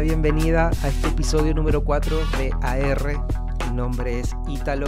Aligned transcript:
bienvenida 0.00 0.70
a 0.82 0.88
este 0.88 1.08
episodio 1.08 1.52
número 1.52 1.84
4 1.84 2.16
de 2.38 2.50
AR. 2.62 3.22
Mi 3.66 3.76
nombre 3.76 4.18
es 4.18 4.34
Ítalo, 4.48 4.86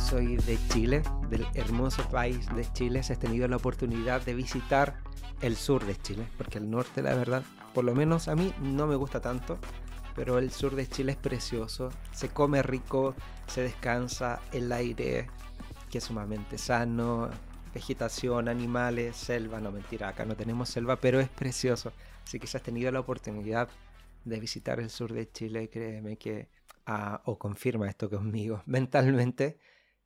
soy 0.00 0.36
de 0.36 0.58
Chile, 0.68 1.02
del 1.28 1.46
hermoso 1.52 2.02
país 2.08 2.46
de 2.54 2.64
Chile. 2.72 3.02
Se 3.02 3.12
ha 3.12 3.18
tenido 3.18 3.46
la 3.48 3.56
oportunidad 3.56 4.22
de 4.22 4.32
visitar 4.32 4.96
el 5.42 5.56
sur 5.56 5.84
de 5.84 5.94
Chile, 5.96 6.26
porque 6.38 6.56
el 6.56 6.70
norte, 6.70 7.02
la 7.02 7.14
verdad, 7.14 7.42
por 7.74 7.84
lo 7.84 7.94
menos 7.94 8.28
a 8.28 8.34
mí 8.34 8.54
no 8.62 8.86
me 8.86 8.96
gusta 8.96 9.20
tanto, 9.20 9.58
pero 10.14 10.38
el 10.38 10.50
sur 10.50 10.74
de 10.74 10.88
Chile 10.88 11.12
es 11.12 11.18
precioso. 11.18 11.90
Se 12.12 12.30
come 12.30 12.62
rico, 12.62 13.14
se 13.46 13.60
descansa, 13.60 14.40
el 14.52 14.72
aire 14.72 15.28
que 15.90 15.98
es 15.98 16.04
sumamente 16.04 16.56
sano, 16.56 17.28
vegetación, 17.74 18.48
animales, 18.48 19.16
selva, 19.16 19.60
no 19.60 19.70
mentira, 19.70 20.08
acá 20.08 20.24
no 20.24 20.34
tenemos 20.34 20.70
selva, 20.70 20.96
pero 20.96 21.20
es 21.20 21.28
precioso. 21.28 21.92
Así 22.24 22.40
que 22.40 22.46
si 22.46 22.56
has 22.56 22.62
tenido 22.62 22.90
la 22.90 23.00
oportunidad 23.00 23.68
de 24.26 24.40
visitar 24.40 24.80
el 24.80 24.90
sur 24.90 25.12
de 25.12 25.30
Chile, 25.30 25.70
créeme 25.70 26.18
que, 26.18 26.50
ah, 26.84 27.22
o 27.24 27.38
confirma 27.38 27.88
esto 27.88 28.10
conmigo 28.10 28.62
mentalmente, 28.66 29.58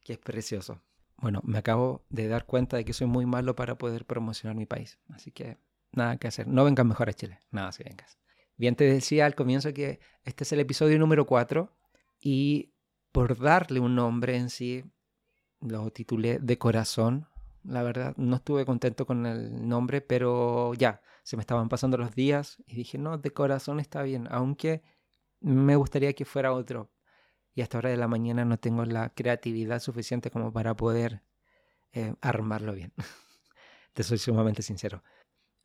que 0.04 0.12
es 0.12 0.18
precioso. 0.18 0.82
Bueno, 1.16 1.40
me 1.44 1.58
acabo 1.58 2.04
de 2.08 2.28
dar 2.28 2.46
cuenta 2.46 2.76
de 2.76 2.84
que 2.84 2.92
soy 2.92 3.06
muy 3.06 3.26
malo 3.26 3.54
para 3.54 3.76
poder 3.76 4.06
promocionar 4.06 4.56
mi 4.56 4.66
país, 4.66 4.98
así 5.10 5.32
que 5.32 5.58
nada 5.92 6.16
que 6.18 6.28
hacer. 6.28 6.46
No 6.46 6.64
vengas 6.64 6.86
mejor 6.86 7.08
a 7.08 7.12
Chile, 7.12 7.40
nada 7.50 7.72
si 7.72 7.82
vengas. 7.82 8.18
Bien, 8.56 8.76
te 8.76 8.84
decía 8.84 9.26
al 9.26 9.34
comienzo 9.34 9.72
que 9.72 10.00
este 10.24 10.44
es 10.44 10.52
el 10.52 10.60
episodio 10.60 10.98
número 10.98 11.26
4 11.26 11.72
y 12.20 12.72
por 13.12 13.38
darle 13.38 13.80
un 13.80 13.94
nombre 13.94 14.36
en 14.36 14.50
sí, 14.50 14.84
lo 15.60 15.90
titulé 15.90 16.38
De 16.38 16.58
Corazón. 16.58 17.26
La 17.64 17.82
verdad, 17.82 18.14
no 18.16 18.36
estuve 18.36 18.64
contento 18.64 19.06
con 19.06 19.26
el 19.26 19.66
nombre, 19.66 20.00
pero 20.00 20.72
ya, 20.74 21.02
se 21.30 21.36
me 21.36 21.42
estaban 21.42 21.68
pasando 21.68 21.96
los 21.96 22.16
días 22.16 22.60
y 22.66 22.74
dije, 22.74 22.98
no, 22.98 23.16
De 23.16 23.30
Corazón 23.30 23.78
está 23.78 24.02
bien, 24.02 24.26
aunque 24.32 24.82
me 25.38 25.76
gustaría 25.76 26.12
que 26.12 26.24
fuera 26.24 26.52
otro. 26.52 26.90
Y 27.54 27.62
hasta 27.62 27.78
ahora 27.78 27.90
de 27.90 27.96
la 27.96 28.08
mañana 28.08 28.44
no 28.44 28.58
tengo 28.58 28.84
la 28.84 29.10
creatividad 29.10 29.78
suficiente 29.78 30.32
como 30.32 30.52
para 30.52 30.74
poder 30.74 31.22
eh, 31.92 32.14
armarlo 32.20 32.74
bien. 32.74 32.92
Te 33.92 34.02
soy 34.02 34.18
sumamente 34.18 34.62
sincero. 34.62 35.04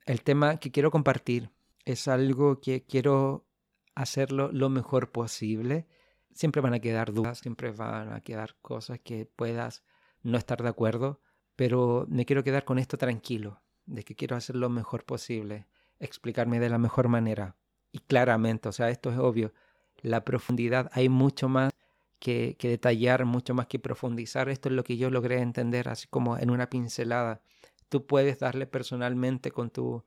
El 0.06 0.22
tema 0.22 0.58
que 0.58 0.70
quiero 0.70 0.92
compartir 0.92 1.50
es 1.84 2.08
algo 2.08 2.62
que 2.62 2.86
quiero 2.86 3.48
hacerlo 3.96 4.52
lo 4.52 4.70
mejor 4.70 5.12
posible. 5.12 5.88
Siempre 6.32 6.62
van 6.62 6.76
a 6.76 6.80
quedar 6.80 7.12
dudas, 7.12 7.40
siempre 7.40 7.72
van 7.72 8.14
a 8.14 8.22
quedar 8.22 8.56
cosas 8.62 9.00
que 9.00 9.26
puedas 9.26 9.84
no 10.22 10.38
estar 10.38 10.62
de 10.62 10.70
acuerdo, 10.70 11.24
pero 11.56 12.06
me 12.08 12.28
quiero 12.28 12.44
quedar 12.44 12.66
con 12.66 12.78
esto 12.78 13.00
tranquilo, 13.00 13.64
de 13.86 14.04
que 14.04 14.16
quiero 14.16 14.36
hacer 14.36 14.56
lo 14.56 14.70
mejor 14.70 15.06
posible, 15.06 15.68
explicarme 16.00 16.60
de 16.60 16.70
la 16.70 16.78
mejor 16.78 17.08
manera 17.08 17.56
y 17.92 18.00
claramente, 18.00 18.70
o 18.70 18.72
sea, 18.72 18.90
esto 18.90 19.12
es 19.12 19.18
obvio, 19.18 19.54
la 20.02 20.26
profundidad, 20.26 20.90
hay 20.94 21.08
mucho 21.08 21.48
más 21.48 21.72
que, 22.20 22.56
que 22.60 22.68
detallar, 22.68 23.26
mucho 23.26 23.54
más 23.54 23.68
que 23.68 23.80
profundizar, 23.80 24.50
esto 24.50 24.70
es 24.70 24.76
lo 24.76 24.84
que 24.84 24.98
yo 24.98 25.10
logré 25.10 25.40
entender 25.40 25.88
así 25.88 26.08
como 26.08 26.38
en 26.38 26.50
una 26.50 26.70
pincelada. 26.70 27.42
Tú 27.88 28.06
puedes 28.06 28.40
darle 28.40 28.68
personalmente 28.68 29.52
con 29.52 29.70
tu 29.70 30.04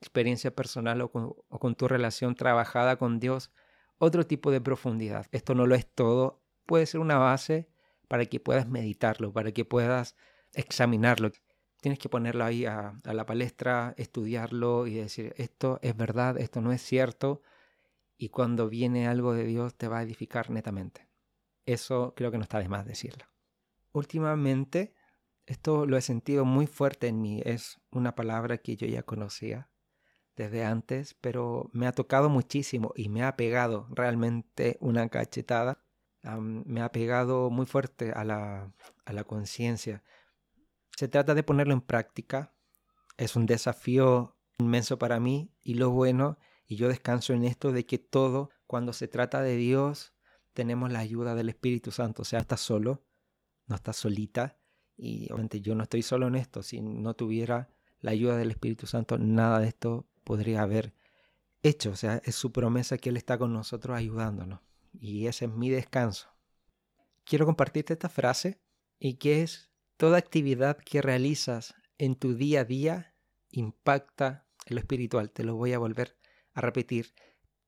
experiencia 0.00 0.54
personal 0.54 1.00
o 1.00 1.10
con, 1.10 1.74
tu 1.74 1.88
relación 1.88 2.34
trabajada 2.34 2.96
con 2.96 3.18
Dios 3.18 3.50
otro 3.98 4.26
tipo 4.26 4.50
de 4.50 4.60
profundidad. 4.60 5.26
Esto 5.32 5.54
no 5.54 5.66
lo 5.66 5.74
es 5.74 5.86
todo, 5.86 6.42
puede 6.66 6.86
ser 6.86 7.00
una 7.00 7.18
base 7.18 7.68
para 8.08 8.26
que 8.26 8.40
puedas 8.40 8.68
meditarlo, 8.68 9.32
para 9.32 9.52
que 9.52 9.64
puedas 9.64 10.16
examinarlo. 10.52 11.32
Tienes 11.86 12.00
que 12.00 12.08
ponerlo 12.08 12.44
ahí 12.44 12.66
a, 12.66 12.98
la 13.04 13.26
palestra, 13.26 13.94
estudiarlo 13.96 14.88
y 14.88 14.94
decir, 14.94 15.32
esto 15.36 15.78
es 15.82 15.96
verdad, 15.96 16.36
esto 16.36 16.60
no 16.60 16.72
es 16.72 16.82
cierto. 16.82 17.42
Y 18.18 18.30
cuando 18.30 18.68
viene 18.68 19.06
algo 19.06 19.34
de 19.34 19.44
Dios 19.44 19.76
te 19.76 19.86
va 19.86 19.98
a 19.98 20.02
edificar 20.02 20.50
netamente. 20.50 21.08
Eso 21.64 22.12
creo 22.16 22.32
que 22.32 22.38
no 22.38 22.42
está 22.42 22.58
de 22.58 22.68
más 22.68 22.86
decirlo. 22.86 23.26
Últimamente, 23.92 24.96
esto 25.46 25.86
lo 25.86 25.96
he 25.96 26.00
sentido 26.00 26.44
muy 26.44 26.66
fuerte 26.66 27.06
en 27.06 27.22
mí. 27.22 27.40
Es 27.44 27.80
una 27.92 28.16
palabra 28.16 28.58
que 28.58 28.74
yo 28.74 28.88
ya 28.88 29.04
conocía, 29.04 29.70
desde 30.34 30.64
antes, 30.64 31.14
pero 31.14 31.70
me 31.72 31.86
ha 31.86 31.92
tocado 31.92 32.28
muchísimo 32.28 32.94
y 32.96 33.10
me 33.10 33.22
ha 33.22 33.36
pegado 33.36 33.86
realmente 33.92 34.76
una 34.80 35.08
cachetada. 35.08 35.84
me 36.40 36.80
ha 36.80 36.90
pegado 36.90 37.48
muy 37.48 37.64
fuerte 37.64 38.10
a 38.10 38.24
la, 38.24 38.72
a 39.04 39.12
la 39.12 39.22
conciencia. 39.22 40.02
Se 40.96 41.08
trata 41.08 41.34
de 41.34 41.42
ponerlo 41.42 41.74
en 41.74 41.82
práctica. 41.82 42.54
Es 43.16 43.36
un 43.36 43.46
desafío 43.46 44.36
inmenso 44.58 44.98
para 44.98 45.20
mí 45.20 45.52
y 45.62 45.74
lo 45.74 45.90
bueno, 45.90 46.38
y 46.66 46.76
yo 46.76 46.88
descanso 46.88 47.32
en 47.32 47.44
esto 47.44 47.70
de 47.70 47.86
que 47.86 47.98
todo, 47.98 48.50
cuando 48.66 48.92
se 48.92 49.06
trata 49.06 49.42
de 49.42 49.56
Dios, 49.56 50.14
tenemos 50.54 50.90
la 50.90 51.00
ayuda 51.00 51.34
del 51.34 51.50
Espíritu 51.50 51.92
Santo. 51.92 52.22
O 52.22 52.24
sea, 52.24 52.40
estás 52.40 52.60
solo, 52.60 53.04
no 53.66 53.76
estás 53.76 53.96
solita. 53.96 54.58
Y 54.96 55.26
obviamente 55.26 55.60
yo 55.60 55.74
no 55.74 55.82
estoy 55.82 56.02
solo 56.02 56.26
en 56.26 56.34
esto. 56.34 56.62
Si 56.62 56.80
no 56.80 57.14
tuviera 57.14 57.68
la 58.00 58.12
ayuda 58.12 58.36
del 58.38 58.50
Espíritu 58.50 58.86
Santo, 58.86 59.18
nada 59.18 59.60
de 59.60 59.68
esto 59.68 60.08
podría 60.24 60.62
haber 60.62 60.94
hecho. 61.62 61.90
O 61.90 61.96
sea, 61.96 62.22
es 62.24 62.34
su 62.34 62.52
promesa 62.52 62.96
que 62.96 63.10
Él 63.10 63.18
está 63.18 63.36
con 63.36 63.52
nosotros 63.52 63.96
ayudándonos. 63.96 64.60
Y 64.98 65.26
ese 65.26 65.44
es 65.44 65.52
mi 65.52 65.68
descanso. 65.68 66.28
Quiero 67.24 67.44
compartirte 67.44 67.92
esta 67.92 68.08
frase 68.08 68.58
y 68.98 69.14
que 69.14 69.42
es, 69.42 69.70
toda 69.96 70.18
actividad 70.18 70.78
que 70.78 71.00
realizas 71.00 71.74
en 71.98 72.16
tu 72.16 72.34
día 72.34 72.60
a 72.60 72.64
día 72.64 73.14
impacta 73.50 74.46
en 74.66 74.76
lo 74.76 74.80
espiritual. 74.80 75.30
Te 75.30 75.44
lo 75.44 75.56
voy 75.56 75.72
a 75.72 75.78
volver 75.78 76.16
a 76.52 76.60
repetir. 76.60 77.14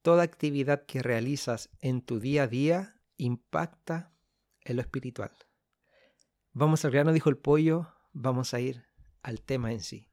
Toda 0.03 0.23
actividad 0.23 0.85
que 0.87 1.03
realizas 1.03 1.71
en 1.81 2.03
tu 2.03 2.21
día 2.21 2.45
a 2.45 2.47
día 2.47 3.01
impacta 3.17 4.13
en 4.65 4.77
lo 4.77 4.83
espiritual. 4.83 5.33
Vamos 6.53 6.85
al 6.85 6.91
grano, 6.91 7.13
dijo 7.13 7.31
el 7.31 7.39
pollo, 7.39 7.89
vamos 8.13 8.55
a 8.55 8.61
ir 8.61 8.85
al 9.23 9.41
tema 9.41 9.73
en 9.73 9.81
sí. 9.81 10.09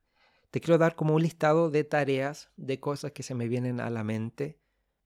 Te 0.51 0.61
quiero 0.61 0.77
dar 0.77 0.95
como 0.95 1.15
un 1.15 1.21
listado 1.21 1.69
de 1.69 1.83
tareas, 1.83 2.49
de 2.55 2.79
cosas 2.79 3.11
que 3.11 3.23
se 3.23 3.35
me 3.35 3.47
vienen 3.47 3.79
a 3.79 3.89
la 3.89 4.03
mente 4.03 4.59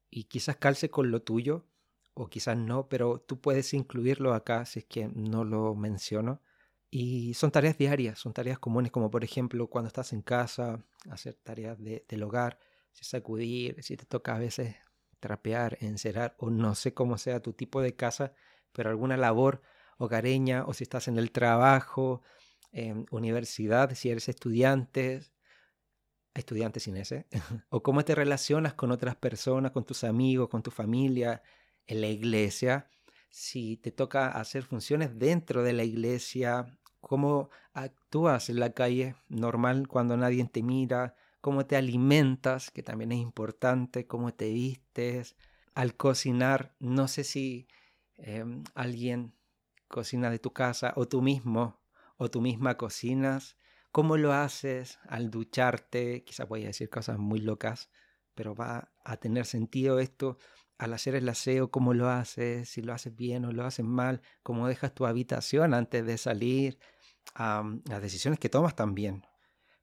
y 0.09 0.25
quizás 0.25 0.57
calce 0.57 0.89
con 0.89 1.11
lo 1.11 1.21
tuyo 1.21 1.65
o 2.13 2.27
quizás 2.27 2.57
no, 2.57 2.87
pero 2.87 3.19
tú 3.19 3.39
puedes 3.39 3.73
incluirlo 3.73 4.33
acá 4.33 4.65
si 4.65 4.79
es 4.79 4.85
que 4.85 5.07
no 5.07 5.43
lo 5.43 5.73
menciono. 5.75 6.41
Y 6.91 7.33
son 7.35 7.51
tareas 7.51 7.77
diarias, 7.77 8.19
son 8.19 8.33
tareas 8.33 8.57
comunes 8.57 8.91
como 8.91 9.11
por 9.11 9.23
ejemplo 9.23 9.67
cuando 9.67 9.87
estás 9.87 10.11
en 10.13 10.21
casa, 10.21 10.83
hacer 11.09 11.35
tareas 11.35 11.77
del 11.79 12.23
hogar, 12.23 12.57
si 12.91 13.05
sacudir, 13.05 13.81
si 13.83 13.95
te 13.95 14.05
toca 14.05 14.35
a 14.35 14.39
veces 14.39 14.75
trapear, 15.19 15.77
encerar 15.81 16.35
o 16.39 16.49
no 16.49 16.73
sé 16.75 16.93
cómo 16.93 17.17
sea 17.17 17.41
tu 17.41 17.53
tipo 17.53 17.81
de 17.81 17.95
casa, 17.95 18.33
pero 18.71 18.89
alguna 18.89 19.17
labor 19.17 19.61
hogareña 19.97 20.65
o 20.65 20.73
si 20.73 20.83
estás 20.83 21.07
en 21.07 21.17
el 21.19 21.31
trabajo, 21.31 22.23
en 22.71 23.05
universidad, 23.11 23.93
si 23.93 24.09
eres 24.09 24.29
estudiante, 24.29 25.21
estudiante 26.33 26.79
sin 26.79 26.97
ese, 26.97 27.27
o 27.69 27.83
cómo 27.83 28.03
te 28.03 28.15
relacionas 28.15 28.73
con 28.73 28.91
otras 28.91 29.15
personas, 29.15 29.71
con 29.71 29.85
tus 29.85 30.03
amigos, 30.03 30.49
con 30.49 30.63
tu 30.63 30.71
familia, 30.71 31.43
en 31.85 32.01
la 32.01 32.07
iglesia, 32.07 32.87
si 33.29 33.77
te 33.77 33.91
toca 33.91 34.29
hacer 34.29 34.63
funciones 34.63 35.17
dentro 35.17 35.63
de 35.63 35.73
la 35.73 35.83
iglesia, 35.83 36.78
cómo 37.01 37.49
actúas 37.73 38.49
en 38.49 38.59
la 38.59 38.71
calle 38.71 39.15
normal 39.29 39.87
cuando 39.87 40.17
nadie 40.17 40.45
te 40.45 40.63
mira, 40.63 41.15
cómo 41.41 41.65
te 41.65 41.75
alimentas, 41.75 42.71
que 42.71 42.83
también 42.83 43.11
es 43.11 43.19
importante, 43.19 44.07
cómo 44.07 44.33
te 44.33 44.51
vistes, 44.51 45.35
al 45.73 45.95
cocinar, 45.95 46.75
no 46.79 47.07
sé 47.07 47.23
si 47.23 47.67
em, 48.17 48.63
alguien 48.75 49.33
cocina 49.87 50.29
de 50.29 50.39
tu 50.39 50.51
casa 50.51 50.93
o 50.95 51.07
tú 51.07 51.21
mismo 51.21 51.79
o 52.17 52.29
tú 52.29 52.41
misma 52.41 52.77
cocinas 52.77 53.55
¿Cómo 53.91 54.17
lo 54.17 54.33
haces 54.33 54.99
al 55.07 55.31
ducharte? 55.31 56.23
Quizás 56.23 56.47
voy 56.47 56.63
a 56.63 56.67
decir 56.67 56.89
cosas 56.91 57.17
muy 57.17 57.39
locas, 57.39 57.89
pero 58.35 58.53
va 58.53 58.91
a 59.03 59.17
tener 59.17 59.47
sentido 59.47 59.99
esto 59.99 60.37
al 60.79 60.93
hacer 60.93 61.13
el 61.13 61.27
aseo, 61.29 61.69
cómo 61.69 61.93
lo 61.93 62.09
haces, 62.09 62.69
si 62.69 62.81
lo 62.81 62.93
haces 62.93 63.15
bien 63.15 63.45
o 63.45 63.51
lo 63.51 63.65
haces 63.65 63.85
mal, 63.85 64.21
cómo 64.43 64.67
dejas 64.67 64.95
tu 64.95 65.05
habitación 65.05 65.73
antes 65.73 66.05
de 66.05 66.17
salir, 66.17 66.79
las 67.35 68.01
decisiones 68.01 68.39
que 68.39 68.49
tomas 68.49 68.75
también, 68.75 69.25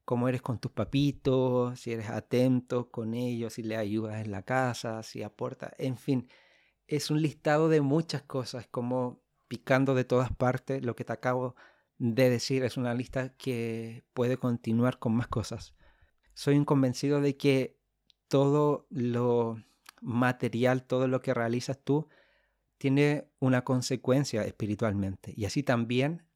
cómo 0.06 0.26
eres 0.28 0.40
con 0.40 0.58
tus 0.58 0.72
papitos, 0.72 1.78
si 1.78 1.92
eres 1.92 2.08
atento 2.08 2.90
con 2.90 3.12
ellos, 3.14 3.52
si 3.52 3.62
le 3.62 3.76
ayudas 3.76 4.24
en 4.24 4.30
la 4.30 4.42
casa, 4.42 5.02
si 5.02 5.22
aportas, 5.22 5.74
en 5.78 5.98
fin, 5.98 6.28
es 6.86 7.10
un 7.10 7.20
listado 7.20 7.68
de 7.68 7.82
muchas 7.82 8.22
cosas, 8.22 8.66
como 8.66 9.22
picando 9.48 9.94
de 9.94 10.04
todas 10.04 10.34
partes 10.34 10.82
lo 10.84 10.96
que 10.96 11.04
te 11.04 11.12
acabo 11.12 11.56
de 11.98 12.30
decir, 12.30 12.64
es 12.64 12.78
una 12.78 12.94
lista 12.94 13.36
que 13.36 14.04
puede 14.14 14.38
continuar 14.38 14.98
con 14.98 15.14
más 15.14 15.28
cosas. 15.28 15.74
Soy 16.32 16.56
un 16.56 16.64
convencido 16.64 17.20
de 17.20 17.36
que 17.36 17.78
todo 18.28 18.86
lo 18.90 19.62
material, 20.00 20.84
todo 20.84 21.08
lo 21.08 21.20
que 21.20 21.34
realizas 21.34 21.78
tú, 21.82 22.08
tiene 22.78 23.30
una 23.38 23.64
consecuencia 23.64 24.44
espiritualmente. 24.44 25.32
Y 25.36 25.44
así 25.44 25.62
también 25.62 26.26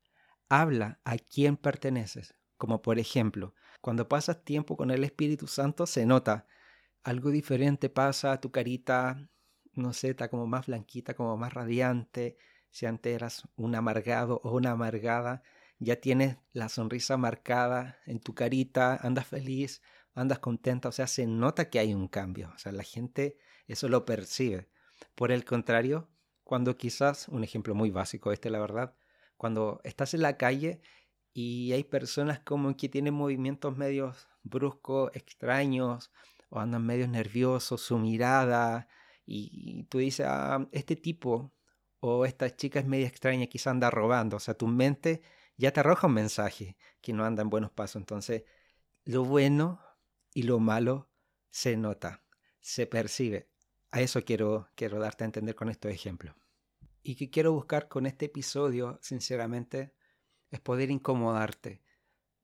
habla 0.49 1.01
a 1.05 1.17
quién 1.19 1.57
perteneces. 1.57 2.35
Como 2.57 2.83
por 2.83 2.99
ejemplo, 2.99 3.55
cuando 3.81 4.09
pasas 4.09 4.45
tiempo 4.45 4.77
con 4.77 4.91
el 4.91 5.05
Espíritu 5.05 5.47
Santo 5.47 5.87
se 5.87 6.05
nota 6.05 6.47
algo 7.03 7.31
diferente 7.31 7.89
pasa, 7.89 8.41
tu 8.41 8.51
carita, 8.51 9.29
no 9.73 9.93
sé, 9.93 10.11
está 10.11 10.29
como 10.29 10.47
más 10.47 10.67
blanquita, 10.67 11.15
como 11.15 11.37
más 11.37 11.55
radiante. 11.55 12.37
Si 12.71 12.87
antes 12.87 13.15
eras 13.15 13.49
un 13.57 13.75
amargado 13.75 14.41
o 14.45 14.55
una 14.55 14.73
amargada, 14.73 15.43
ya 15.79 15.97
tienes 15.97 16.37
la 16.53 16.69
sonrisa 16.69 17.17
marcada 17.17 17.99
en 18.07 18.21
tu 18.21 18.35
carita, 18.35 18.97
andas 18.97 19.27
feliz, 19.27 19.83
andas 20.15 20.39
contenta, 20.39 20.89
o 20.89 20.93
sea, 20.93 21.07
se 21.07 21.27
nota 21.27 21.71
que 21.71 21.79
hay 21.79 21.95
un 21.95 22.09
cambio, 22.09 22.53
o 22.55 22.59
sea, 22.59 22.73
la 22.73 22.83
gente 22.83 23.39
eso 23.73 23.89
lo 23.89 24.05
percibe. 24.05 24.69
Por 25.15 25.33
el 25.33 25.45
contrario, 25.45 26.09
cuando 26.45 26.77
quizás, 26.77 27.29
un 27.29 27.45
ejemplo 27.45 27.75
muy 27.75 27.91
básico 27.91 28.33
este, 28.33 28.51
la 28.51 28.59
verdad, 28.59 28.95
cuando 29.37 29.81
estás 29.85 30.15
en 30.15 30.23
la 30.23 30.37
calle 30.37 30.81
y 31.33 31.73
hay 31.73 31.85
personas 31.85 32.41
como 32.41 32.77
que 32.77 32.89
tienen 32.89 33.15
movimientos 33.15 33.77
medios 33.77 34.29
bruscos, 34.43 35.11
extraños, 35.15 36.11
o 36.49 36.59
andan 36.61 36.85
medios 36.85 37.09
nerviosos, 37.09 37.81
su 37.81 37.99
mirada, 37.99 38.89
y, 39.25 39.85
tú 39.85 39.99
dices, 39.99 40.27
ah, 40.29 40.67
este 40.73 40.97
tipo 40.97 41.53
o 42.01 42.25
esta 42.27 42.55
chica 42.57 42.81
es 42.81 42.87
media 42.87 43.07
extraña, 43.07 43.47
quizá 43.47 43.71
anda 43.71 43.91
robando, 43.91 44.37
o 44.37 44.41
sea, 44.41 44.55
tu 44.55 44.67
mente 44.67 45.23
ya 45.57 45.73
te 45.73 45.81
arroja 45.81 46.07
un 46.09 46.15
mensaje 46.15 46.77
que 47.01 47.13
no 47.13 47.25
anda 47.25 47.43
en 47.43 47.51
buenos 47.51 47.71
pasos. 47.71 47.97
Entonces, 47.97 48.45
lo 49.05 49.25
bueno 49.25 49.81
y 50.35 50.45
lo 50.45 50.59
malo 50.59 51.11
se 51.51 51.77
nota, 51.77 52.25
se 52.61 52.87
percibe. 52.87 53.50
A 53.93 54.01
eso 54.01 54.25
quiero, 54.25 54.69
quiero 54.75 54.99
darte 55.01 55.25
a 55.25 55.27
entender 55.27 55.55
con 55.55 55.69
estos 55.69 55.91
ejemplos. 55.91 56.35
Y 57.03 57.17
que 57.17 57.31
quiero 57.31 57.53
buscar 57.53 57.89
con 57.89 58.07
este 58.07 58.27
episodio, 58.27 58.99
sinceramente, 59.03 59.93
es 60.51 60.61
poder 60.61 60.91
incomodarte. 60.91 61.83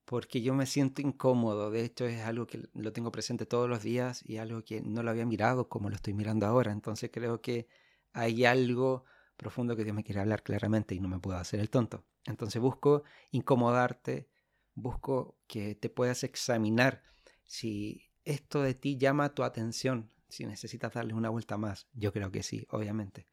Porque 0.04 0.40
yo 0.40 0.54
me 0.54 0.66
siento 0.66 1.02
incómodo. 1.02 1.70
De 1.70 1.84
hecho, 1.84 2.06
es 2.06 2.22
algo 2.22 2.46
que 2.46 2.68
lo 2.74 2.92
tengo 2.92 3.12
presente 3.12 3.46
todos 3.46 3.68
los 3.68 3.82
días 3.82 4.22
y 4.24 4.38
algo 4.38 4.64
que 4.64 4.80
no 4.80 5.02
lo 5.02 5.10
había 5.10 5.26
mirado 5.26 5.68
como 5.68 5.88
lo 5.88 5.96
estoy 5.96 6.14
mirando 6.14 6.46
ahora. 6.46 6.72
Entonces 6.72 7.10
creo 7.12 7.40
que 7.40 7.68
hay 8.12 8.44
algo 8.44 9.04
profundo 9.36 9.76
que 9.76 9.84
Dios 9.84 9.94
me 9.94 10.04
quiere 10.04 10.20
hablar 10.20 10.42
claramente 10.42 10.94
y 10.94 11.00
no 11.00 11.08
me 11.08 11.18
puedo 11.18 11.36
hacer 11.36 11.60
el 11.60 11.70
tonto. 11.70 12.04
Entonces 12.24 12.60
busco 12.60 13.04
incomodarte, 13.30 14.28
busco 14.74 15.36
que 15.46 15.74
te 15.74 15.90
puedas 15.90 16.24
examinar 16.24 17.02
si 17.44 18.10
esto 18.24 18.62
de 18.62 18.74
ti 18.74 18.96
llama 18.96 19.34
tu 19.34 19.42
atención, 19.44 20.10
si 20.28 20.46
necesitas 20.46 20.92
darle 20.92 21.14
una 21.14 21.30
vuelta 21.30 21.56
más. 21.56 21.88
Yo 21.92 22.12
creo 22.12 22.30
que 22.30 22.42
sí, 22.42 22.66
obviamente. 22.70 23.26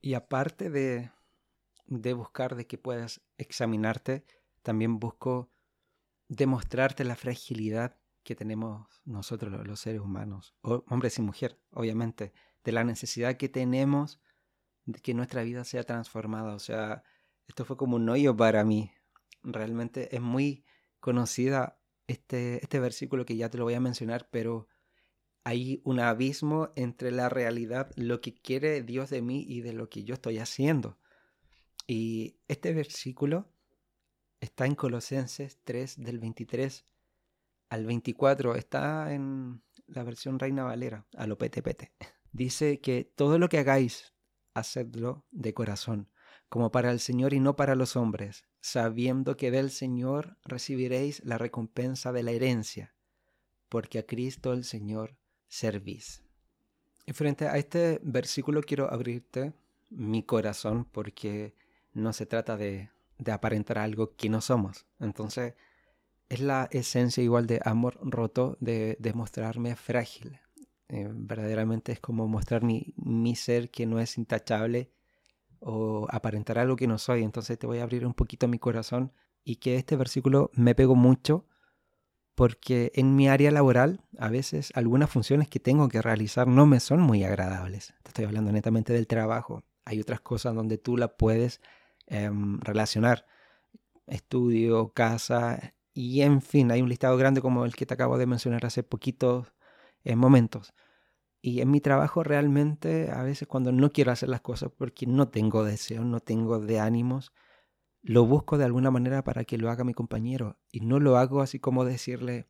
Y 0.00 0.14
aparte 0.14 0.70
de, 0.70 1.10
de 1.86 2.12
buscar 2.14 2.56
de 2.56 2.66
que 2.66 2.78
puedas 2.78 3.20
examinarte, 3.36 4.24
también 4.62 4.98
busco 4.98 5.50
demostrarte 6.28 7.04
la 7.04 7.16
fragilidad 7.16 7.96
que 8.22 8.34
tenemos 8.34 9.02
nosotros 9.04 9.66
los 9.66 9.80
seres 9.80 10.00
humanos, 10.00 10.54
hombres 10.62 11.18
y 11.18 11.22
mujeres, 11.22 11.58
obviamente, 11.72 12.32
de 12.64 12.72
la 12.72 12.84
necesidad 12.84 13.36
que 13.36 13.48
tenemos 13.48 14.20
de 14.84 15.00
que 15.00 15.14
nuestra 15.14 15.42
vida 15.42 15.64
sea 15.64 15.84
transformada. 15.84 16.54
O 16.54 16.58
sea, 16.58 17.02
esto 17.48 17.64
fue 17.64 17.76
como 17.76 17.96
un 17.96 18.08
hoyo 18.08 18.36
para 18.36 18.64
mí. 18.64 18.92
Realmente 19.42 20.14
es 20.14 20.20
muy 20.20 20.64
conocida 21.00 21.80
este, 22.06 22.62
este 22.62 22.80
versículo 22.80 23.24
que 23.24 23.36
ya 23.36 23.48
te 23.48 23.58
lo 23.58 23.64
voy 23.64 23.74
a 23.74 23.80
mencionar, 23.80 24.28
pero 24.30 24.68
hay 25.44 25.80
un 25.84 26.00
abismo 26.00 26.70
entre 26.76 27.10
la 27.10 27.28
realidad, 27.28 27.90
lo 27.96 28.20
que 28.20 28.34
quiere 28.34 28.82
Dios 28.82 29.10
de 29.10 29.22
mí 29.22 29.44
y 29.48 29.60
de 29.62 29.72
lo 29.72 29.88
que 29.88 30.04
yo 30.04 30.14
estoy 30.14 30.38
haciendo. 30.38 30.98
Y 31.86 32.36
este 32.48 32.72
versículo 32.72 33.48
está 34.40 34.66
en 34.66 34.74
Colosenses 34.74 35.58
3 35.64 36.02
del 36.02 36.18
23 36.18 36.84
al 37.70 37.86
24, 37.86 38.56
está 38.56 39.12
en 39.12 39.62
la 39.86 40.02
versión 40.02 40.38
Reina 40.38 40.64
Valera, 40.64 41.06
a 41.16 41.26
lo 41.26 41.38
pete 41.38 41.62
Dice 42.32 42.80
que 42.80 43.04
todo 43.04 43.38
lo 43.38 43.48
que 43.48 43.58
hagáis, 43.58 44.14
hacedlo 44.54 45.24
de 45.30 45.54
corazón, 45.54 46.08
como 46.48 46.70
para 46.70 46.90
el 46.90 47.00
Señor 47.00 47.32
y 47.34 47.40
no 47.40 47.56
para 47.56 47.74
los 47.74 47.96
hombres, 47.96 48.44
sabiendo 48.60 49.36
que 49.36 49.50
del 49.50 49.70
Señor 49.70 50.36
recibiréis 50.44 51.24
la 51.24 51.38
recompensa 51.38 52.12
de 52.12 52.22
la 52.22 52.32
herencia, 52.32 52.94
porque 53.68 53.98
a 53.98 54.06
Cristo 54.06 54.52
el 54.52 54.64
Señor 54.64 55.19
servís. 55.50 56.22
Y 57.04 57.12
frente 57.12 57.48
a 57.48 57.58
este 57.58 58.00
versículo 58.02 58.62
quiero 58.62 58.90
abrirte 58.90 59.52
mi 59.90 60.22
corazón 60.22 60.86
porque 60.86 61.54
no 61.92 62.12
se 62.12 62.24
trata 62.24 62.56
de, 62.56 62.88
de 63.18 63.32
aparentar 63.32 63.78
algo 63.78 64.14
que 64.16 64.30
no 64.30 64.40
somos. 64.40 64.86
Entonces, 65.00 65.54
es 66.28 66.40
la 66.40 66.68
esencia 66.70 67.22
igual 67.22 67.46
de 67.48 67.60
amor 67.64 67.98
roto 68.00 68.56
de, 68.60 68.96
de 69.00 69.12
mostrarme 69.12 69.74
frágil. 69.74 70.38
Eh, 70.88 71.08
verdaderamente 71.12 71.92
es 71.92 72.00
como 72.00 72.28
mostrar 72.28 72.62
mi, 72.62 72.94
mi 72.96 73.34
ser 73.34 73.70
que 73.70 73.86
no 73.86 73.98
es 74.00 74.16
intachable 74.16 74.90
o 75.58 76.06
aparentar 76.10 76.58
algo 76.58 76.76
que 76.76 76.86
no 76.86 76.98
soy. 76.98 77.24
Entonces 77.24 77.58
te 77.58 77.66
voy 77.66 77.78
a 77.78 77.82
abrir 77.82 78.06
un 78.06 78.14
poquito 78.14 78.46
mi 78.46 78.60
corazón 78.60 79.12
y 79.42 79.56
que 79.56 79.74
este 79.76 79.96
versículo 79.96 80.50
me 80.54 80.76
pegó 80.76 80.94
mucho 80.94 81.46
porque 82.40 82.90
en 82.94 83.16
mi 83.16 83.28
área 83.28 83.50
laboral 83.50 84.00
a 84.18 84.30
veces 84.30 84.72
algunas 84.74 85.10
funciones 85.10 85.46
que 85.46 85.60
tengo 85.60 85.90
que 85.90 86.00
realizar 86.00 86.46
no 86.46 86.64
me 86.64 86.80
son 86.80 87.02
muy 87.02 87.22
agradables. 87.22 87.92
Te 88.02 88.08
estoy 88.08 88.24
hablando 88.24 88.50
netamente 88.50 88.94
del 88.94 89.06
trabajo. 89.06 89.62
Hay 89.84 90.00
otras 90.00 90.22
cosas 90.22 90.54
donde 90.54 90.78
tú 90.78 90.96
la 90.96 91.18
puedes 91.18 91.60
em, 92.06 92.58
relacionar. 92.62 93.26
Estudio, 94.06 94.88
casa 94.94 95.74
y 95.92 96.22
en 96.22 96.40
fin, 96.40 96.70
hay 96.70 96.80
un 96.80 96.88
listado 96.88 97.18
grande 97.18 97.42
como 97.42 97.66
el 97.66 97.76
que 97.76 97.84
te 97.84 97.92
acabo 97.92 98.16
de 98.16 98.24
mencionar 98.24 98.64
hace 98.64 98.82
poquitos 98.82 99.52
eh, 100.04 100.16
momentos. 100.16 100.72
Y 101.42 101.60
en 101.60 101.70
mi 101.70 101.82
trabajo 101.82 102.22
realmente 102.22 103.10
a 103.10 103.22
veces 103.22 103.48
cuando 103.48 103.70
no 103.70 103.92
quiero 103.92 104.12
hacer 104.12 104.30
las 104.30 104.40
cosas 104.40 104.70
porque 104.74 105.06
no 105.06 105.28
tengo 105.28 105.62
deseo, 105.62 106.04
no 106.04 106.20
tengo 106.20 106.58
de 106.58 106.80
ánimos, 106.80 107.32
lo 108.02 108.24
busco 108.26 108.58
de 108.58 108.64
alguna 108.64 108.90
manera 108.90 109.24
para 109.24 109.44
que 109.44 109.58
lo 109.58 109.70
haga 109.70 109.84
mi 109.84 109.94
compañero. 109.94 110.58
Y 110.72 110.80
no 110.80 111.00
lo 111.00 111.16
hago 111.16 111.40
así 111.42 111.58
como 111.58 111.84
decirle, 111.84 112.46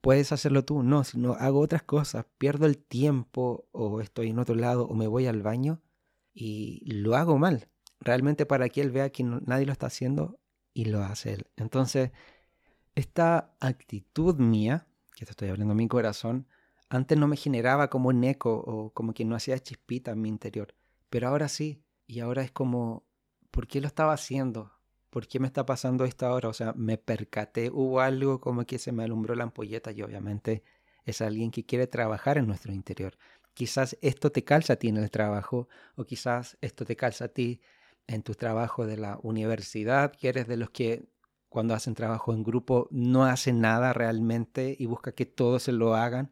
puedes 0.00 0.32
hacerlo 0.32 0.64
tú. 0.64 0.82
No, 0.82 1.04
sino 1.04 1.34
hago 1.34 1.60
otras 1.60 1.82
cosas, 1.82 2.26
pierdo 2.38 2.66
el 2.66 2.78
tiempo 2.78 3.68
o 3.72 4.00
estoy 4.00 4.30
en 4.30 4.38
otro 4.38 4.54
lado 4.54 4.86
o 4.86 4.94
me 4.94 5.06
voy 5.06 5.26
al 5.26 5.42
baño 5.42 5.82
y 6.32 6.82
lo 6.90 7.16
hago 7.16 7.38
mal. 7.38 7.68
Realmente 8.00 8.46
para 8.46 8.68
que 8.68 8.82
él 8.82 8.90
vea 8.90 9.10
que 9.10 9.24
nadie 9.24 9.66
lo 9.66 9.72
está 9.72 9.86
haciendo 9.86 10.38
y 10.74 10.86
lo 10.86 11.02
hace 11.02 11.32
él. 11.32 11.46
Entonces, 11.56 12.12
esta 12.94 13.56
actitud 13.60 14.36
mía, 14.36 14.86
que 15.16 15.24
te 15.24 15.30
estoy 15.30 15.48
abriendo 15.48 15.74
mi 15.74 15.88
corazón, 15.88 16.46
antes 16.88 17.18
no 17.18 17.26
me 17.26 17.36
generaba 17.36 17.88
como 17.90 18.10
un 18.10 18.22
eco 18.24 18.54
o 18.54 18.92
como 18.92 19.12
que 19.12 19.24
no 19.24 19.34
hacía 19.34 19.58
chispita 19.58 20.12
en 20.12 20.20
mi 20.20 20.28
interior, 20.28 20.74
pero 21.10 21.28
ahora 21.28 21.48
sí. 21.48 21.82
Y 22.06 22.20
ahora 22.20 22.42
es 22.42 22.52
como, 22.52 23.04
¿por 23.50 23.66
qué 23.66 23.80
lo 23.80 23.88
estaba 23.88 24.12
haciendo? 24.12 24.75
¿Por 25.16 25.28
qué 25.28 25.40
me 25.40 25.46
está 25.46 25.64
pasando 25.64 26.04
esto 26.04 26.26
ahora? 26.26 26.50
O 26.50 26.52
sea, 26.52 26.74
me 26.74 26.98
percaté, 26.98 27.70
hubo 27.70 28.00
algo 28.00 28.38
como 28.38 28.66
que 28.66 28.78
se 28.78 28.92
me 28.92 29.02
alumbró 29.02 29.34
la 29.34 29.44
ampolleta 29.44 29.90
y 29.90 30.02
obviamente 30.02 30.62
es 31.06 31.22
alguien 31.22 31.50
que 31.50 31.64
quiere 31.64 31.86
trabajar 31.86 32.36
en 32.36 32.46
nuestro 32.46 32.70
interior. 32.74 33.16
Quizás 33.54 33.96
esto 34.02 34.30
te 34.30 34.44
calza 34.44 34.74
a 34.74 34.76
ti 34.76 34.88
en 34.88 34.98
el 34.98 35.10
trabajo 35.10 35.68
o 35.94 36.04
quizás 36.04 36.58
esto 36.60 36.84
te 36.84 36.96
calza 36.96 37.24
a 37.24 37.28
ti 37.28 37.62
en 38.06 38.22
tu 38.22 38.34
trabajo 38.34 38.84
de 38.84 38.98
la 38.98 39.18
universidad, 39.22 40.12
que 40.12 40.28
eres 40.28 40.48
de 40.48 40.58
los 40.58 40.68
que 40.68 41.08
cuando 41.48 41.72
hacen 41.72 41.94
trabajo 41.94 42.34
en 42.34 42.42
grupo 42.42 42.86
no 42.90 43.24
hacen 43.24 43.62
nada 43.62 43.94
realmente 43.94 44.76
y 44.78 44.84
busca 44.84 45.12
que 45.12 45.24
todos 45.24 45.62
se 45.62 45.72
lo 45.72 45.94
hagan 45.94 46.30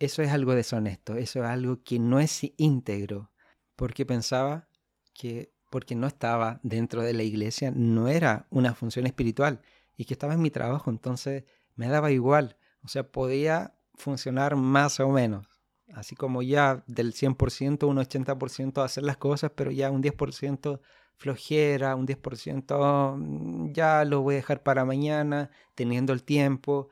eso 0.00 0.22
es 0.22 0.32
algo 0.32 0.56
deshonesto, 0.56 1.14
eso 1.14 1.44
es 1.44 1.46
algo 1.46 1.84
que 1.84 2.00
no 2.00 2.18
es 2.18 2.40
íntegro, 2.56 3.30
porque 3.76 4.04
pensaba 4.04 4.68
que 5.12 5.53
porque 5.74 5.96
no 5.96 6.06
estaba 6.06 6.60
dentro 6.62 7.02
de 7.02 7.12
la 7.14 7.24
iglesia 7.24 7.72
no 7.74 8.06
era 8.06 8.46
una 8.50 8.76
función 8.76 9.06
espiritual 9.06 9.60
y 9.96 10.04
que 10.04 10.14
estaba 10.14 10.34
en 10.34 10.40
mi 10.40 10.52
trabajo, 10.52 10.88
entonces 10.88 11.42
me 11.74 11.88
daba 11.88 12.12
igual, 12.12 12.56
o 12.84 12.86
sea, 12.86 13.10
podía 13.10 13.74
funcionar 13.96 14.54
más 14.54 15.00
o 15.00 15.08
menos, 15.08 15.48
así 15.92 16.14
como 16.14 16.42
ya 16.42 16.84
del 16.86 17.12
100%, 17.12 17.88
un 17.88 17.96
80% 17.96 18.84
hacer 18.84 19.02
las 19.02 19.16
cosas, 19.16 19.50
pero 19.56 19.72
ya 19.72 19.90
un 19.90 20.00
10% 20.00 20.78
flojera, 21.16 21.96
un 21.96 22.06
10% 22.06 23.16
mm, 23.16 23.72
ya 23.72 24.04
lo 24.04 24.22
voy 24.22 24.34
a 24.34 24.36
dejar 24.36 24.62
para 24.62 24.84
mañana, 24.84 25.50
teniendo 25.74 26.12
el 26.12 26.22
tiempo, 26.22 26.88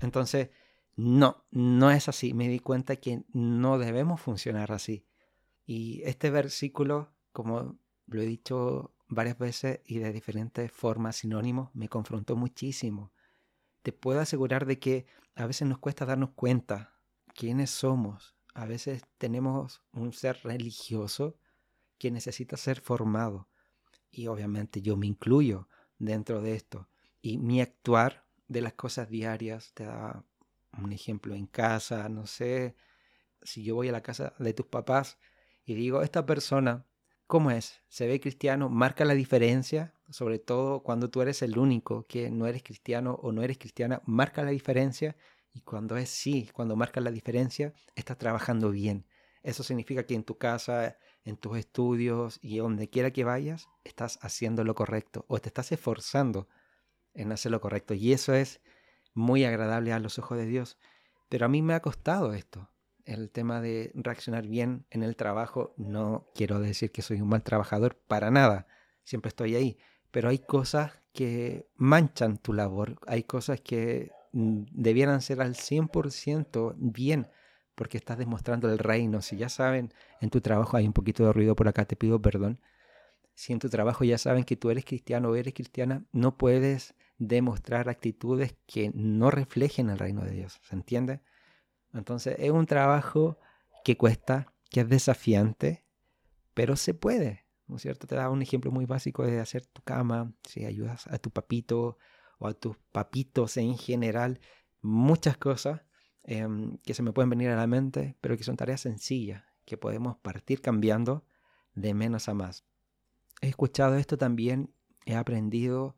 entonces 0.00 0.48
no, 0.96 1.44
no 1.50 1.90
es 1.90 2.08
así. 2.08 2.32
Me 2.32 2.48
di 2.48 2.60
cuenta 2.60 2.96
que 2.96 3.24
no 3.34 3.76
debemos 3.76 4.22
funcionar 4.22 4.72
así. 4.72 5.04
Y 5.66 6.00
este 6.04 6.30
versículo, 6.30 7.10
como 7.32 7.76
lo 8.12 8.22
he 8.22 8.26
dicho 8.26 8.92
varias 9.08 9.38
veces 9.38 9.80
y 9.84 9.98
de 9.98 10.12
diferentes 10.12 10.70
formas 10.70 11.16
sinónimos, 11.16 11.70
me 11.74 11.88
confrontó 11.88 12.36
muchísimo. 12.36 13.12
Te 13.82 13.92
puedo 13.92 14.20
asegurar 14.20 14.66
de 14.66 14.78
que 14.78 15.06
a 15.34 15.46
veces 15.46 15.68
nos 15.68 15.78
cuesta 15.78 16.06
darnos 16.06 16.30
cuenta 16.30 16.94
quiénes 17.34 17.70
somos. 17.70 18.34
A 18.54 18.66
veces 18.66 19.02
tenemos 19.18 19.82
un 19.92 20.12
ser 20.12 20.40
religioso 20.44 21.36
que 21.98 22.10
necesita 22.10 22.56
ser 22.56 22.80
formado. 22.80 23.48
Y 24.10 24.26
obviamente 24.26 24.82
yo 24.82 24.96
me 24.96 25.06
incluyo 25.06 25.68
dentro 25.98 26.42
de 26.42 26.54
esto. 26.54 26.88
Y 27.20 27.38
mi 27.38 27.60
actuar 27.60 28.24
de 28.48 28.60
las 28.60 28.74
cosas 28.74 29.08
diarias 29.08 29.72
te 29.74 29.84
da 29.84 30.24
un 30.78 30.92
ejemplo 30.92 31.34
en 31.34 31.46
casa, 31.46 32.08
no 32.08 32.26
sé, 32.26 32.74
si 33.42 33.62
yo 33.62 33.74
voy 33.74 33.88
a 33.88 33.92
la 33.92 34.02
casa 34.02 34.34
de 34.38 34.52
tus 34.52 34.66
papás 34.66 35.18
y 35.64 35.74
digo, 35.74 36.02
esta 36.02 36.26
persona, 36.26 36.84
¿cómo 37.32 37.50
es? 37.50 37.80
¿Se 37.88 38.06
ve 38.06 38.20
cristiano? 38.20 38.68
¿Marca 38.68 39.06
la 39.06 39.14
diferencia? 39.14 39.94
Sobre 40.10 40.38
todo 40.38 40.82
cuando 40.82 41.08
tú 41.08 41.22
eres 41.22 41.40
el 41.40 41.56
único 41.56 42.06
que 42.06 42.30
no 42.30 42.46
eres 42.46 42.62
cristiano 42.62 43.18
o 43.22 43.32
no 43.32 43.42
eres 43.42 43.56
cristiana, 43.56 44.02
¿marca 44.04 44.42
la 44.42 44.50
diferencia? 44.50 45.16
Y 45.54 45.62
cuando 45.62 45.96
es 45.96 46.10
sí, 46.10 46.50
cuando 46.52 46.76
marca 46.76 47.00
la 47.00 47.10
diferencia, 47.10 47.72
estás 47.94 48.18
trabajando 48.18 48.70
bien. 48.70 49.06
Eso 49.42 49.62
significa 49.62 50.04
que 50.04 50.14
en 50.14 50.24
tu 50.24 50.36
casa, 50.36 50.98
en 51.24 51.38
tus 51.38 51.56
estudios 51.56 52.38
y 52.42 52.58
donde 52.58 52.90
quiera 52.90 53.12
que 53.12 53.24
vayas, 53.24 53.66
estás 53.82 54.18
haciendo 54.20 54.62
lo 54.62 54.74
correcto 54.74 55.24
o 55.26 55.38
te 55.38 55.48
estás 55.48 55.72
esforzando 55.72 56.48
en 57.14 57.32
hacer 57.32 57.50
lo 57.50 57.62
correcto. 57.62 57.94
Y 57.94 58.12
eso 58.12 58.34
es 58.34 58.60
muy 59.14 59.46
agradable 59.46 59.94
a 59.94 60.00
los 60.00 60.18
ojos 60.18 60.36
de 60.36 60.44
Dios. 60.44 60.76
Pero 61.30 61.46
a 61.46 61.48
mí 61.48 61.62
me 61.62 61.72
ha 61.72 61.80
costado 61.80 62.34
esto, 62.34 62.68
el 63.04 63.30
tema 63.30 63.60
de 63.60 63.92
reaccionar 63.94 64.46
bien 64.46 64.86
en 64.90 65.02
el 65.02 65.16
trabajo. 65.16 65.74
No 65.76 66.28
quiero 66.34 66.60
decir 66.60 66.90
que 66.90 67.02
soy 67.02 67.20
un 67.20 67.28
mal 67.28 67.42
trabajador, 67.42 67.96
para 68.06 68.30
nada. 68.30 68.66
Siempre 69.04 69.28
estoy 69.28 69.54
ahí. 69.56 69.78
Pero 70.10 70.28
hay 70.28 70.38
cosas 70.38 70.92
que 71.12 71.68
manchan 71.76 72.38
tu 72.38 72.52
labor. 72.52 72.98
Hay 73.06 73.24
cosas 73.24 73.60
que 73.60 74.10
mm, 74.32 74.64
debieran 74.72 75.20
ser 75.20 75.40
al 75.40 75.54
100% 75.54 76.74
bien 76.76 77.28
porque 77.74 77.96
estás 77.96 78.18
demostrando 78.18 78.70
el 78.70 78.78
reino. 78.78 79.22
Si 79.22 79.36
ya 79.36 79.48
saben, 79.48 79.92
en 80.20 80.30
tu 80.30 80.40
trabajo 80.40 80.76
hay 80.76 80.86
un 80.86 80.92
poquito 80.92 81.24
de 81.24 81.32
ruido 81.32 81.56
por 81.56 81.68
acá, 81.68 81.84
te 81.84 81.96
pido 81.96 82.20
perdón. 82.20 82.60
Si 83.34 83.52
en 83.52 83.58
tu 83.58 83.68
trabajo 83.68 84.04
ya 84.04 84.18
saben 84.18 84.44
que 84.44 84.56
tú 84.56 84.70
eres 84.70 84.84
cristiano 84.84 85.30
o 85.30 85.36
eres 85.36 85.54
cristiana, 85.54 86.04
no 86.12 86.36
puedes 86.36 86.94
demostrar 87.18 87.88
actitudes 87.88 88.54
que 88.66 88.90
no 88.94 89.30
reflejen 89.30 89.90
el 89.90 89.98
reino 89.98 90.22
de 90.22 90.32
Dios. 90.32 90.60
¿Se 90.62 90.74
entiende? 90.74 91.20
Entonces 91.92 92.36
es 92.38 92.50
un 92.50 92.66
trabajo 92.66 93.38
que 93.84 93.96
cuesta, 93.96 94.52
que 94.70 94.80
es 94.80 94.88
desafiante, 94.88 95.84
pero 96.54 96.76
se 96.76 96.94
puede. 96.94 97.46
¿No 97.66 97.76
es 97.76 97.82
cierto? 97.82 98.06
Te 98.06 98.16
da 98.16 98.30
un 98.30 98.42
ejemplo 98.42 98.70
muy 98.70 98.86
básico 98.86 99.24
de 99.24 99.40
hacer 99.40 99.66
tu 99.66 99.82
cama, 99.82 100.32
si 100.44 100.64
ayudas 100.64 101.06
a 101.06 101.18
tu 101.18 101.30
papito 101.30 101.96
o 102.38 102.46
a 102.46 102.54
tus 102.54 102.76
papitos 102.92 103.56
en 103.56 103.78
general, 103.78 104.40
muchas 104.80 105.36
cosas 105.36 105.82
Em, 106.24 106.78
que 106.78 106.94
se 106.94 107.02
me 107.02 107.12
pueden 107.12 107.30
venir 107.30 107.50
a 107.50 107.56
la 107.56 107.66
mente, 107.66 108.16
pero 108.20 108.36
que 108.36 108.44
son 108.44 108.56
tareas 108.56 108.80
sencillas, 108.80 109.42
que 109.64 109.76
podemos 109.76 110.16
partir 110.18 110.60
cambiando 110.60 111.24
de 111.74 111.94
menos 111.94 112.28
a 112.28 112.34
más. 112.34 112.64
He 113.40 113.48
escuchado 113.48 113.96
esto 113.96 114.16
también, 114.16 114.72
he 115.04 115.16
aprendido 115.16 115.96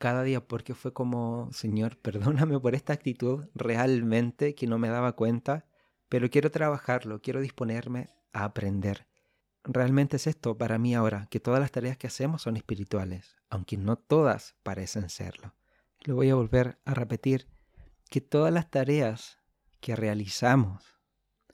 cada 0.00 0.22
día 0.22 0.40
porque 0.40 0.74
fue 0.74 0.94
como, 0.94 1.50
Señor, 1.52 1.98
perdóname 1.98 2.58
por 2.58 2.74
esta 2.74 2.94
actitud 2.94 3.44
realmente 3.54 4.54
que 4.54 4.66
no 4.66 4.78
me 4.78 4.88
daba 4.88 5.12
cuenta, 5.12 5.66
pero 6.08 6.30
quiero 6.30 6.50
trabajarlo, 6.50 7.20
quiero 7.20 7.42
disponerme 7.42 8.08
a 8.32 8.44
aprender. 8.44 9.06
Realmente 9.62 10.16
es 10.16 10.26
esto 10.26 10.56
para 10.56 10.78
mí 10.78 10.94
ahora, 10.94 11.26
que 11.30 11.38
todas 11.38 11.60
las 11.60 11.70
tareas 11.70 11.98
que 11.98 12.06
hacemos 12.06 12.40
son 12.40 12.56
espirituales, 12.56 13.36
aunque 13.50 13.76
no 13.76 13.96
todas 13.96 14.56
parecen 14.62 15.10
serlo. 15.10 15.54
Lo 16.00 16.14
voy 16.14 16.30
a 16.30 16.34
volver 16.34 16.80
a 16.86 16.94
repetir, 16.94 17.46
que 18.08 18.22
todas 18.22 18.54
las 18.54 18.70
tareas 18.70 19.38
que 19.80 19.96
realizamos 19.96 20.82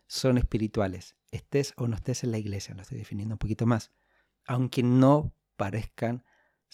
son 0.06 0.38
espirituales, 0.38 1.16
estés 1.32 1.74
o 1.76 1.88
no 1.88 1.96
estés 1.96 2.22
en 2.22 2.30
la 2.30 2.38
iglesia, 2.38 2.76
lo 2.76 2.82
estoy 2.82 2.98
definiendo 2.98 3.34
un 3.34 3.40
poquito 3.40 3.66
más, 3.66 3.90
aunque 4.46 4.84
no 4.84 5.34
parezcan 5.56 6.24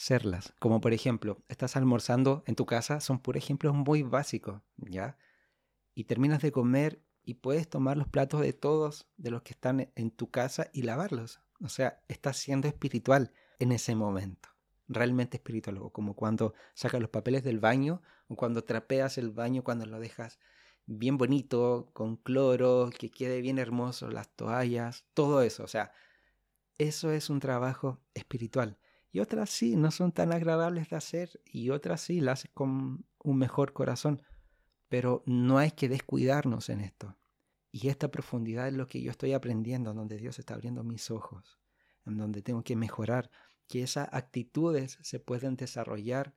serlas. 0.03 0.53
Como 0.59 0.81
por 0.81 0.93
ejemplo, 0.93 1.43
estás 1.49 1.77
almorzando 1.77 2.43
en 2.47 2.57
tu 2.57 2.67
casa, 2.67 3.01
son 3.01 3.21
por 3.21 3.37
ejemplos 3.37 3.75
muy 3.75 4.03
básicos, 4.03 4.61
¿ya? 4.77 5.17
Y 5.95 6.05
terminas 6.05 6.43
de 6.43 6.51
comer 6.51 7.01
y 7.23 7.35
puedes 7.35 7.69
tomar 7.69 7.97
los 7.97 8.09
platos 8.09 8.41
de 8.41 8.53
todos 8.53 9.07
de 9.17 9.31
los 9.31 9.43
que 9.43 9.53
están 9.53 9.93
en 9.95 10.11
tu 10.11 10.31
casa 10.31 10.69
y 10.73 10.83
lavarlos. 10.83 11.41
O 11.61 11.69
sea, 11.69 12.03
estás 12.09 12.37
siendo 12.37 12.67
espiritual 12.67 13.33
en 13.61 13.71
ese 13.71 13.95
momento. 13.95 14.49
Realmente 14.89 15.37
espiritual, 15.37 15.79
como 15.93 16.17
cuando 16.17 16.55
sacas 16.75 17.01
los 17.01 17.11
papeles 17.11 17.45
del 17.45 17.61
baño 17.61 18.03
o 18.27 18.35
cuando 18.35 18.65
trapeas 18.65 19.19
el 19.19 19.31
baño, 19.31 19.63
cuando 19.63 19.87
lo 19.87 20.01
dejas 20.01 20.41
bien 20.87 21.17
bonito, 21.17 21.91
con 21.93 22.17
cloro, 22.17 22.91
que 22.99 23.09
quede 23.09 23.41
bien 23.41 23.61
hermoso, 23.61 24.11
las 24.11 24.29
toallas, 24.35 25.05
todo 25.15 25.43
eso. 25.43 25.63
O 25.63 25.69
sea, 25.69 25.93
eso 26.77 27.13
es 27.13 27.31
un 27.31 27.39
trabajo 27.39 28.01
espiritual. 28.15 28.79
Y 29.13 29.21
otras 29.21 29.51
sí, 29.51 29.77
no 29.77 29.91
son 29.91 30.11
tan 30.11 30.33
agradables 30.33 30.89
de 30.89 30.97
hacer 30.97 31.41
y 31.45 31.69
otras 31.69 32.01
sí 32.01 32.21
las 32.21 32.41
haces 32.41 32.51
con 32.53 33.05
un 33.23 33.39
mejor 33.39 33.75
corazón. 33.75 34.23
Pero 34.89 35.23
no 35.27 35.59
hay 35.59 35.73
que 35.73 35.89
descuidarnos 35.89 36.71
en 36.71 36.81
esto. 36.81 37.17
Y 37.71 37.89
esta 37.89 38.11
profundidad 38.11 38.69
es 38.69 38.75
lo 38.75 38.87
que 38.87 39.03
yo 39.03 39.11
estoy 39.11 39.35
aprendiendo, 39.35 39.95
donde 39.95 40.17
Dios 40.17 40.39
está 40.39 40.55
abriendo 40.55 40.83
mis 40.83 41.11
ojos, 41.11 41.59
en 42.07 42.17
donde 42.17 42.43
tengo 42.43 42.63
que 42.63 42.77
mejorar, 42.77 43.31
que 43.69 43.83
esas 43.83 44.09
actitudes 44.13 44.99
se 45.03 45.21
pueden 45.21 45.57
desarrollar 45.57 46.35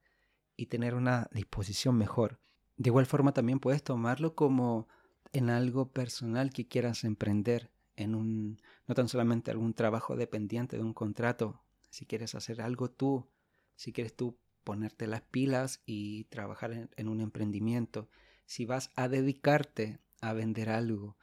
y 0.55 0.67
tener 0.67 0.96
una 0.96 1.29
disposición 1.34 1.98
mejor. 1.98 2.39
De 2.77 2.89
igual 2.89 3.05
forma 3.05 3.34
también 3.34 3.60
puedes 3.60 3.84
tomarlo 3.84 4.36
como 4.36 4.88
en 5.34 5.50
algo 5.50 5.91
personal 5.91 6.51
que 6.51 6.67
quieras 6.67 7.03
emprender, 7.03 7.72
en 7.98 8.15
un 8.15 8.62
no 8.88 8.96
tan 8.96 9.08
solamente 9.08 9.51
algún 9.51 9.74
trabajo 9.74 10.15
dependiente 10.15 10.77
de 10.77 10.84
un 10.84 10.94
contrato, 10.94 11.65
si 11.96 12.06
quieres 12.06 12.36
hacer 12.36 12.62
algo 12.62 12.92
tú, 12.92 13.30
si 13.78 13.94
quieres 13.94 14.14
tú 14.14 14.38
ponerte 14.66 15.08
las 15.08 15.22
pilas 15.22 15.82
y 15.86 16.25
trabajar 16.25 16.90
en, 16.94 17.08
un 17.08 17.22
emprendimiento, 17.22 18.10
si 18.46 18.66
vas 18.66 18.92
a 18.98 19.08
dedicarte 19.08 20.00
a 20.20 20.34
vender 20.34 20.70
algo 20.70 21.16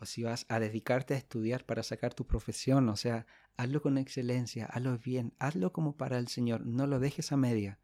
o 0.00 0.04
si 0.04 0.24
vas 0.24 0.44
a 0.48 0.58
dedicarte 0.58 1.14
a 1.14 1.16
estudiar 1.16 1.64
para 1.64 1.84
sacar 1.84 2.12
tu 2.12 2.26
profesión, 2.26 2.88
o 2.88 2.96
sea, 2.96 3.24
hazlo 3.56 3.80
con 3.80 3.98
excelencia, 3.98 4.66
hazlo 4.66 4.98
bien, 4.98 5.32
hazlo 5.38 5.72
como 5.72 5.96
para 5.96 6.18
el 6.18 6.26
Señor, 6.26 6.66
no 6.66 6.88
lo 6.88 6.98
dejes 6.98 7.30
a 7.30 7.36
media. 7.36 7.78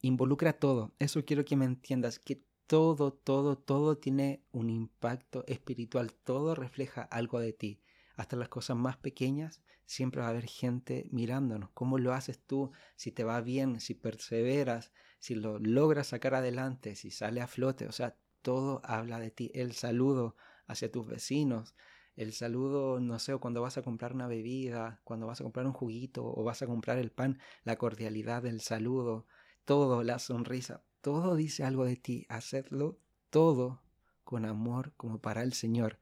Involucra 0.00 0.52
todo, 0.52 0.94
eso 1.00 1.24
quiero 1.24 1.44
que 1.44 1.56
me 1.56 1.64
entiendas, 1.64 2.20
que 2.20 2.44
todo, 2.68 3.12
todo, 3.12 3.58
todo 3.58 3.98
tiene 3.98 4.44
un 4.52 4.70
impacto 4.70 5.44
espiritual, 5.48 6.12
todo 6.12 6.54
refleja 6.54 7.02
algo 7.02 7.40
de 7.40 7.52
ti. 7.52 7.80
Hasta 8.18 8.36
las 8.36 8.50
cosas 8.50 8.76
más 8.76 8.98
pequeñas, 8.98 9.62
siempre 9.86 10.20
va 10.20 10.26
a 10.26 10.30
haber 10.30 10.46
gente 10.46 11.08
mirándonos. 11.12 11.70
¿Cómo 11.70 11.98
lo 11.98 12.12
haces 12.12 12.38
tú? 12.38 12.72
Si 12.96 13.12
te 13.12 13.24
va 13.24 13.40
bien, 13.40 13.80
si 13.80 13.94
perseveras, 13.94 14.92
si 15.20 15.36
lo 15.36 15.58
logras 15.58 16.08
sacar 16.08 16.34
adelante, 16.34 16.96
si 16.96 17.10
sale 17.10 17.40
a 17.40 17.46
flote. 17.46 17.86
O 17.86 17.92
sea, 17.92 18.18
todo 18.42 18.82
habla 18.84 19.20
de 19.20 19.30
ti. 19.30 19.50
El 19.54 19.72
saludo 19.72 20.36
hacia 20.66 20.90
tus 20.90 21.06
vecinos, 21.06 21.74
el 22.16 22.32
saludo, 22.32 22.98
no 22.98 23.20
sé, 23.20 23.36
cuando 23.36 23.62
vas 23.62 23.78
a 23.78 23.82
comprar 23.82 24.12
una 24.12 24.26
bebida, 24.26 25.00
cuando 25.04 25.28
vas 25.28 25.40
a 25.40 25.44
comprar 25.44 25.64
un 25.66 25.72
juguito 25.72 26.24
o 26.26 26.42
vas 26.42 26.60
a 26.60 26.66
comprar 26.66 26.98
el 26.98 27.12
pan, 27.12 27.38
la 27.62 27.76
cordialidad 27.76 28.42
del 28.42 28.60
saludo, 28.60 29.26
todo, 29.64 30.02
la 30.02 30.18
sonrisa, 30.18 30.82
todo 31.00 31.36
dice 31.36 31.62
algo 31.62 31.84
de 31.84 31.94
ti. 31.94 32.26
Hacedlo 32.28 32.98
todo 33.30 33.80
con 34.24 34.44
amor 34.44 34.92
como 34.96 35.20
para 35.20 35.42
el 35.44 35.52
Señor. 35.52 36.00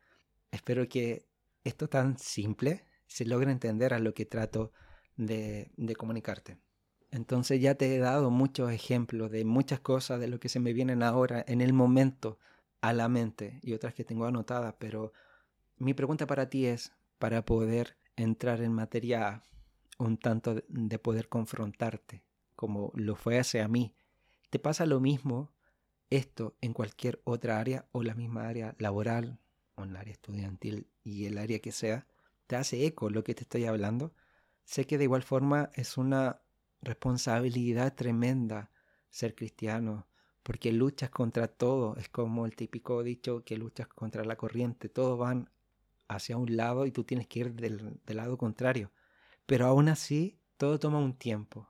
Espero 0.50 0.88
que 0.88 1.28
esto 1.66 1.88
tan 1.88 2.18
simple 2.18 2.86
se 3.06 3.24
logre 3.24 3.50
entender 3.50 3.94
a 3.94 3.98
lo 3.98 4.14
que 4.14 4.26
trato 4.26 4.72
de, 5.16 5.70
de 5.76 5.96
comunicarte. 5.96 6.58
Entonces 7.10 7.60
ya 7.60 7.74
te 7.76 7.94
he 7.94 7.98
dado 7.98 8.30
muchos 8.30 8.72
ejemplos 8.72 9.30
de 9.30 9.44
muchas 9.44 9.80
cosas 9.80 10.20
de 10.20 10.28
lo 10.28 10.40
que 10.40 10.48
se 10.48 10.60
me 10.60 10.72
vienen 10.72 11.02
ahora 11.02 11.44
en 11.46 11.60
el 11.60 11.72
momento 11.72 12.38
a 12.80 12.92
la 12.92 13.08
mente 13.08 13.60
y 13.62 13.72
otras 13.74 13.94
que 13.94 14.04
tengo 14.04 14.26
anotadas, 14.26 14.74
pero 14.78 15.12
mi 15.78 15.94
pregunta 15.94 16.26
para 16.26 16.50
ti 16.50 16.66
es, 16.66 16.92
para 17.18 17.44
poder 17.44 17.96
entrar 18.16 18.60
en 18.60 18.72
materia 18.72 19.42
un 19.98 20.18
tanto 20.18 20.62
de 20.68 20.98
poder 20.98 21.28
confrontarte, 21.28 22.22
como 22.54 22.92
lo 22.94 23.16
fue 23.16 23.38
hacia 23.38 23.66
mí 23.68 23.94
¿Te 24.50 24.58
pasa 24.58 24.86
lo 24.86 25.00
mismo 25.00 25.52
esto 26.08 26.56
en 26.60 26.72
cualquier 26.72 27.20
otra 27.24 27.58
área 27.58 27.88
o 27.92 28.02
la 28.02 28.14
misma 28.14 28.48
área 28.48 28.74
laboral 28.78 29.40
o 29.76 29.82
área 29.82 30.12
estudiantil 30.12 30.88
y 31.04 31.26
el 31.26 31.38
área 31.38 31.60
que 31.60 31.72
sea? 31.72 32.06
¿Te 32.46 32.56
hace 32.56 32.86
eco 32.86 33.10
lo 33.10 33.22
que 33.24 33.34
te 33.34 33.42
estoy 33.42 33.66
hablando? 33.66 34.14
Sé 34.64 34.86
que 34.86 34.98
de 34.98 35.04
igual 35.04 35.22
forma 35.22 35.70
es 35.74 35.96
una 35.96 36.42
responsabilidad 36.82 37.94
tremenda 37.94 38.70
ser 39.10 39.34
cristiano, 39.34 40.08
porque 40.42 40.72
luchas 40.72 41.10
contra 41.10 41.48
todo, 41.48 41.96
es 41.96 42.08
como 42.08 42.46
el 42.46 42.56
típico 42.56 43.02
dicho 43.02 43.44
que 43.44 43.56
luchas 43.56 43.88
contra 43.88 44.24
la 44.24 44.36
corriente, 44.36 44.88
todos 44.88 45.18
van 45.18 45.50
hacia 46.08 46.36
un 46.36 46.56
lado 46.56 46.86
y 46.86 46.92
tú 46.92 47.04
tienes 47.04 47.26
que 47.26 47.40
ir 47.40 47.54
del, 47.54 48.00
del 48.04 48.16
lado 48.16 48.38
contrario. 48.38 48.92
Pero 49.46 49.66
aún 49.66 49.88
así, 49.88 50.38
todo 50.56 50.78
toma 50.78 50.98
un 50.98 51.14
tiempo, 51.16 51.68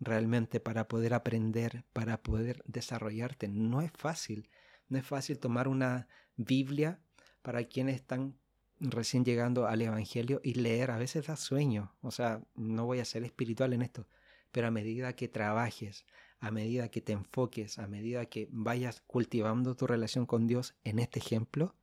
realmente 0.00 0.60
para 0.60 0.88
poder 0.88 1.14
aprender, 1.14 1.84
para 1.92 2.22
poder 2.22 2.62
desarrollarte. 2.66 3.48
No 3.48 3.80
es 3.80 3.92
fácil, 3.92 4.48
no 4.88 4.98
es 4.98 5.06
fácil 5.06 5.38
tomar 5.38 5.68
una 5.68 6.08
Biblia 6.36 7.00
para 7.42 7.64
quienes 7.64 7.96
están 7.96 8.36
recién 8.80 9.24
llegando 9.24 9.66
al 9.66 9.82
Evangelio 9.82 10.40
y 10.42 10.54
leer. 10.54 10.90
A 10.90 10.98
veces 10.98 11.26
da 11.26 11.36
sueño, 11.36 11.94
o 12.00 12.10
sea, 12.10 12.42
no 12.54 12.86
voy 12.86 13.00
a 13.00 13.04
ser 13.04 13.24
espiritual 13.24 13.72
en 13.72 13.82
esto, 13.82 14.06
pero 14.50 14.66
a 14.66 14.70
medida 14.70 15.14
que 15.14 15.28
trabajes, 15.28 16.04
a 16.40 16.50
medida 16.50 16.88
que 16.88 17.00
te 17.00 17.12
enfoques, 17.12 17.78
a 17.78 17.86
medida 17.86 18.26
que 18.26 18.48
vayas 18.50 19.02
cultivando 19.06 19.76
tu 19.76 19.86
relación 19.86 20.26
con 20.26 20.46
Dios 20.46 20.74
en 20.84 20.98
este 20.98 21.20
ejemplo, 21.20 21.74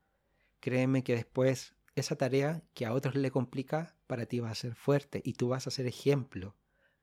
créeme 0.59 1.03
que 1.03 1.15
después 1.15 1.75
esa 1.95 2.15
tarea 2.15 2.63
que 2.73 2.85
a 2.85 2.93
otros 2.93 3.15
le 3.15 3.31
complica, 3.31 3.95
para 4.07 4.25
ti 4.25 4.39
va 4.39 4.49
a 4.49 4.55
ser 4.55 4.75
fuerte 4.75 5.21
y 5.23 5.33
tú 5.33 5.49
vas 5.49 5.67
a 5.67 5.71
ser 5.71 5.87
ejemplo 5.87 6.55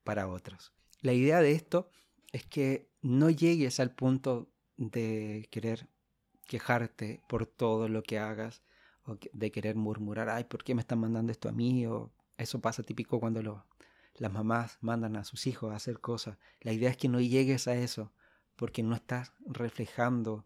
para 0.03 0.27
otros. 0.27 0.73
La 1.01 1.13
idea 1.13 1.41
de 1.41 1.51
esto 1.51 1.89
es 2.31 2.45
que 2.45 2.89
no 3.01 3.29
llegues 3.29 3.79
al 3.79 3.93
punto 3.93 4.49
de 4.77 5.47
querer 5.51 5.89
quejarte 6.47 7.21
por 7.27 7.45
todo 7.45 7.87
lo 7.89 8.01
que 8.03 8.17
hagas 8.17 8.63
o 9.05 9.17
de 9.33 9.51
querer 9.51 9.75
murmurar, 9.75 10.29
ay, 10.29 10.45
¿por 10.45 10.63
qué 10.63 10.73
me 10.73 10.81
están 10.81 10.99
mandando 10.99 11.31
esto 11.31 11.49
a 11.49 11.51
mí? 11.51 11.85
Eso 12.37 12.59
pasa 12.59 12.83
típico 12.83 13.19
cuando 13.19 13.63
las 14.15 14.33
mamás 14.33 14.77
mandan 14.81 15.15
a 15.15 15.23
sus 15.23 15.47
hijos 15.47 15.71
a 15.71 15.75
hacer 15.75 15.99
cosas. 15.99 16.37
La 16.61 16.73
idea 16.73 16.89
es 16.89 16.97
que 16.97 17.09
no 17.09 17.19
llegues 17.21 17.67
a 17.67 17.75
eso 17.75 18.11
porque 18.55 18.83
no 18.83 18.95
estás 18.95 19.33
reflejando 19.45 20.45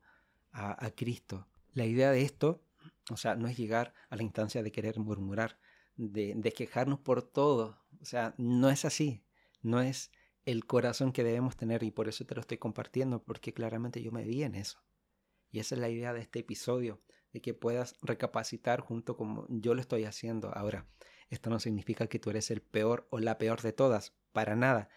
a, 0.51 0.85
a 0.85 0.91
Cristo. 0.91 1.47
La 1.73 1.85
idea 1.85 2.11
de 2.11 2.21
esto, 2.21 2.61
o 3.09 3.17
sea, 3.17 3.35
no 3.35 3.47
es 3.47 3.57
llegar 3.57 3.93
a 4.09 4.15
la 4.15 4.23
instancia 4.23 4.61
de 4.61 4.71
querer 4.71 4.99
murmurar, 4.99 5.57
de, 5.95 6.33
de 6.35 6.51
quejarnos 6.51 6.99
por 6.99 7.21
todo. 7.23 7.77
O 8.01 8.05
sea, 8.05 8.33
no 8.37 8.69
es 8.69 8.85
así. 8.85 9.23
No 9.61 9.81
es 9.81 10.11
el 10.45 10.65
corazón 10.65 11.11
que 11.11 11.23
debemos 11.23 11.55
tener 11.55 11.83
y 11.83 11.91
por 11.91 12.07
eso 12.09 12.25
te 12.25 12.35
lo 12.35 12.41
estoy 12.41 12.57
compartiendo, 12.57 13.23
porque 13.23 13.53
claramente 13.53 14.01
yo 14.01 14.11
me 14.11 14.23
vi 14.23 14.43
en 14.43 14.55
eso. 14.55 14.79
Y 15.51 15.59
esa 15.59 15.75
es 15.75 15.81
la 15.81 15.89
idea 15.89 16.13
de 16.13 16.21
este 16.21 16.39
episodio, 16.39 17.01
de 17.33 17.41
que 17.41 17.53
puedas 17.53 17.95
recapacitar 18.01 18.81
junto 18.81 19.15
como 19.15 19.45
yo 19.49 19.73
lo 19.73 19.81
estoy 19.81 20.05
haciendo. 20.05 20.51
Ahora, 20.55 20.87
esto 21.29 21.49
no 21.49 21.59
significa 21.59 22.07
que 22.07 22.19
tú 22.19 22.29
eres 22.29 22.51
el 22.51 22.61
peor 22.61 23.07
o 23.09 23.19
la 23.19 23.37
peor 23.37 23.61
de 23.61 23.73
todas, 23.73 24.13
para 24.33 24.55
nada. 24.55 24.89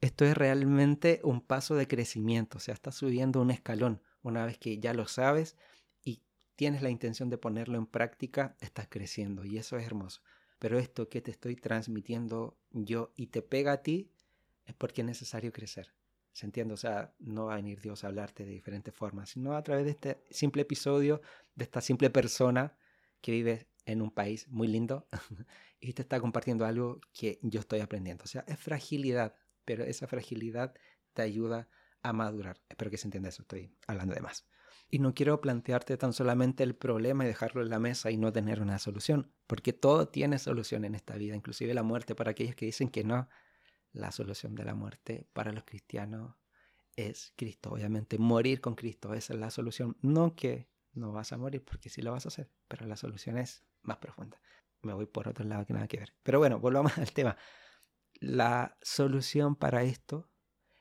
Esto 0.00 0.24
es 0.24 0.36
realmente 0.36 1.20
un 1.24 1.40
paso 1.40 1.74
de 1.74 1.86
crecimiento, 1.86 2.58
o 2.58 2.60
sea, 2.60 2.74
estás 2.74 2.94
subiendo 2.94 3.40
un 3.40 3.50
escalón. 3.50 4.02
Una 4.22 4.46
vez 4.46 4.58
que 4.58 4.78
ya 4.78 4.94
lo 4.94 5.06
sabes 5.06 5.56
y 6.04 6.22
tienes 6.56 6.82
la 6.82 6.90
intención 6.90 7.28
de 7.28 7.38
ponerlo 7.38 7.76
en 7.76 7.86
práctica, 7.86 8.56
estás 8.60 8.86
creciendo 8.88 9.44
y 9.44 9.58
eso 9.58 9.76
es 9.76 9.84
hermoso. 9.84 10.22
Pero 10.58 10.78
esto 10.78 11.08
que 11.08 11.20
te 11.20 11.30
estoy 11.30 11.56
transmitiendo 11.56 12.56
yo 12.70 13.12
y 13.16 13.28
te 13.28 13.42
pega 13.42 13.72
a 13.72 13.82
ti, 13.82 14.10
es 14.64 14.74
porque 14.74 15.02
es 15.02 15.06
necesario 15.06 15.52
crecer. 15.52 15.92
¿Se 16.32 16.46
entiende? 16.46 16.74
O 16.74 16.76
sea, 16.76 17.14
no 17.18 17.46
va 17.46 17.54
a 17.54 17.56
venir 17.56 17.80
Dios 17.80 18.04
a 18.04 18.08
hablarte 18.08 18.44
de 18.44 18.52
diferentes 18.52 18.94
formas, 18.94 19.30
sino 19.30 19.54
a 19.54 19.62
través 19.62 19.84
de 19.84 19.90
este 19.90 20.24
simple 20.30 20.62
episodio, 20.62 21.20
de 21.54 21.64
esta 21.64 21.80
simple 21.80 22.10
persona 22.10 22.76
que 23.20 23.32
vive 23.32 23.68
en 23.84 24.02
un 24.02 24.10
país 24.10 24.48
muy 24.48 24.68
lindo 24.68 25.08
y 25.80 25.92
te 25.92 26.02
está 26.02 26.20
compartiendo 26.20 26.64
algo 26.64 27.00
que 27.12 27.38
yo 27.42 27.60
estoy 27.60 27.80
aprendiendo. 27.80 28.24
O 28.24 28.26
sea, 28.26 28.44
es 28.46 28.58
fragilidad, 28.58 29.34
pero 29.64 29.84
esa 29.84 30.06
fragilidad 30.06 30.74
te 31.12 31.22
ayuda 31.22 31.68
a 32.02 32.12
madurar. 32.12 32.60
Espero 32.68 32.90
que 32.90 32.96
se 32.96 33.06
entienda 33.06 33.28
eso, 33.28 33.42
estoy 33.42 33.76
hablando 33.86 34.14
de 34.14 34.20
más. 34.20 34.46
Y 34.88 34.98
no 34.98 35.14
quiero 35.14 35.40
plantearte 35.40 35.96
tan 35.96 36.12
solamente 36.12 36.62
el 36.64 36.74
problema 36.74 37.24
y 37.24 37.28
dejarlo 37.28 37.62
en 37.62 37.70
la 37.70 37.78
mesa 37.78 38.10
y 38.10 38.16
no 38.16 38.32
tener 38.32 38.60
una 38.60 38.78
solución, 38.78 39.32
porque 39.46 39.72
todo 39.72 40.08
tiene 40.08 40.38
solución 40.38 40.84
en 40.84 40.94
esta 40.94 41.16
vida, 41.16 41.36
inclusive 41.36 41.74
la 41.74 41.82
muerte 41.82 42.14
para 42.14 42.32
aquellos 42.32 42.56
que 42.56 42.66
dicen 42.66 42.88
que 42.88 43.04
no 43.04 43.28
la 43.92 44.12
solución 44.12 44.54
de 44.54 44.64
la 44.64 44.74
muerte 44.74 45.28
para 45.32 45.52
los 45.52 45.64
cristianos 45.64 46.36
es 46.96 47.32
Cristo. 47.36 47.70
Obviamente, 47.70 48.18
morir 48.18 48.60
con 48.60 48.74
Cristo, 48.74 49.14
es 49.14 49.30
la 49.30 49.50
solución. 49.50 49.96
No 50.02 50.34
que 50.34 50.68
no 50.92 51.12
vas 51.12 51.32
a 51.32 51.38
morir, 51.38 51.64
porque 51.64 51.88
sí 51.88 52.02
lo 52.02 52.12
vas 52.12 52.26
a 52.26 52.28
hacer, 52.28 52.50
pero 52.68 52.86
la 52.86 52.96
solución 52.96 53.38
es 53.38 53.64
más 53.82 53.98
profunda. 53.98 54.40
Me 54.82 54.92
voy 54.92 55.06
por 55.06 55.28
otro 55.28 55.44
lado 55.44 55.66
que 55.66 55.72
nada 55.72 55.88
que 55.88 55.98
ver. 55.98 56.14
Pero 56.22 56.38
bueno, 56.38 56.58
volvamos 56.58 56.96
al 56.98 57.12
tema. 57.12 57.36
La 58.14 58.76
solución 58.82 59.56
para 59.56 59.82
esto 59.82 60.30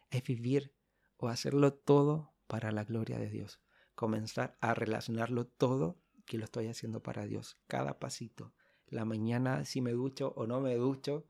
es 0.09 0.23
vivir 0.23 0.73
o 1.17 1.27
hacerlo 1.27 1.73
todo 1.73 2.33
para 2.47 2.71
la 2.71 2.83
gloria 2.83 3.19
de 3.19 3.29
Dios. 3.29 3.61
Comenzar 3.95 4.57
a 4.61 4.73
relacionarlo 4.73 5.45
todo 5.45 6.01
que 6.25 6.37
lo 6.37 6.45
estoy 6.45 6.67
haciendo 6.67 7.03
para 7.03 7.25
Dios. 7.25 7.59
Cada 7.67 7.99
pasito. 7.99 8.53
La 8.87 9.05
mañana, 9.05 9.65
si 9.65 9.81
me 9.81 9.91
ducho 9.91 10.33
o 10.35 10.47
no 10.47 10.61
me 10.61 10.75
ducho, 10.75 11.27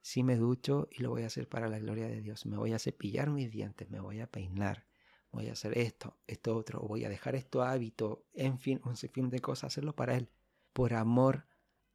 si 0.00 0.22
me 0.22 0.36
ducho 0.36 0.88
y 0.90 1.02
lo 1.02 1.10
voy 1.10 1.22
a 1.22 1.26
hacer 1.26 1.48
para 1.48 1.68
la 1.68 1.78
gloria 1.78 2.06
de 2.08 2.20
Dios. 2.20 2.46
Me 2.46 2.56
voy 2.56 2.72
a 2.72 2.78
cepillar 2.78 3.30
mis 3.30 3.50
dientes, 3.50 3.90
me 3.90 4.00
voy 4.00 4.20
a 4.20 4.26
peinar, 4.26 4.86
voy 5.30 5.48
a 5.48 5.52
hacer 5.52 5.76
esto, 5.76 6.16
esto 6.26 6.56
otro, 6.56 6.80
voy 6.80 7.04
a 7.04 7.08
dejar 7.08 7.34
esto 7.36 7.62
hábito, 7.62 8.24
en 8.32 8.58
fin, 8.58 8.80
un 8.84 8.96
sinfín 8.96 9.30
de 9.30 9.40
cosas, 9.40 9.72
hacerlo 9.72 9.94
para 9.94 10.16
Él, 10.16 10.28
por 10.72 10.94
amor 10.94 11.46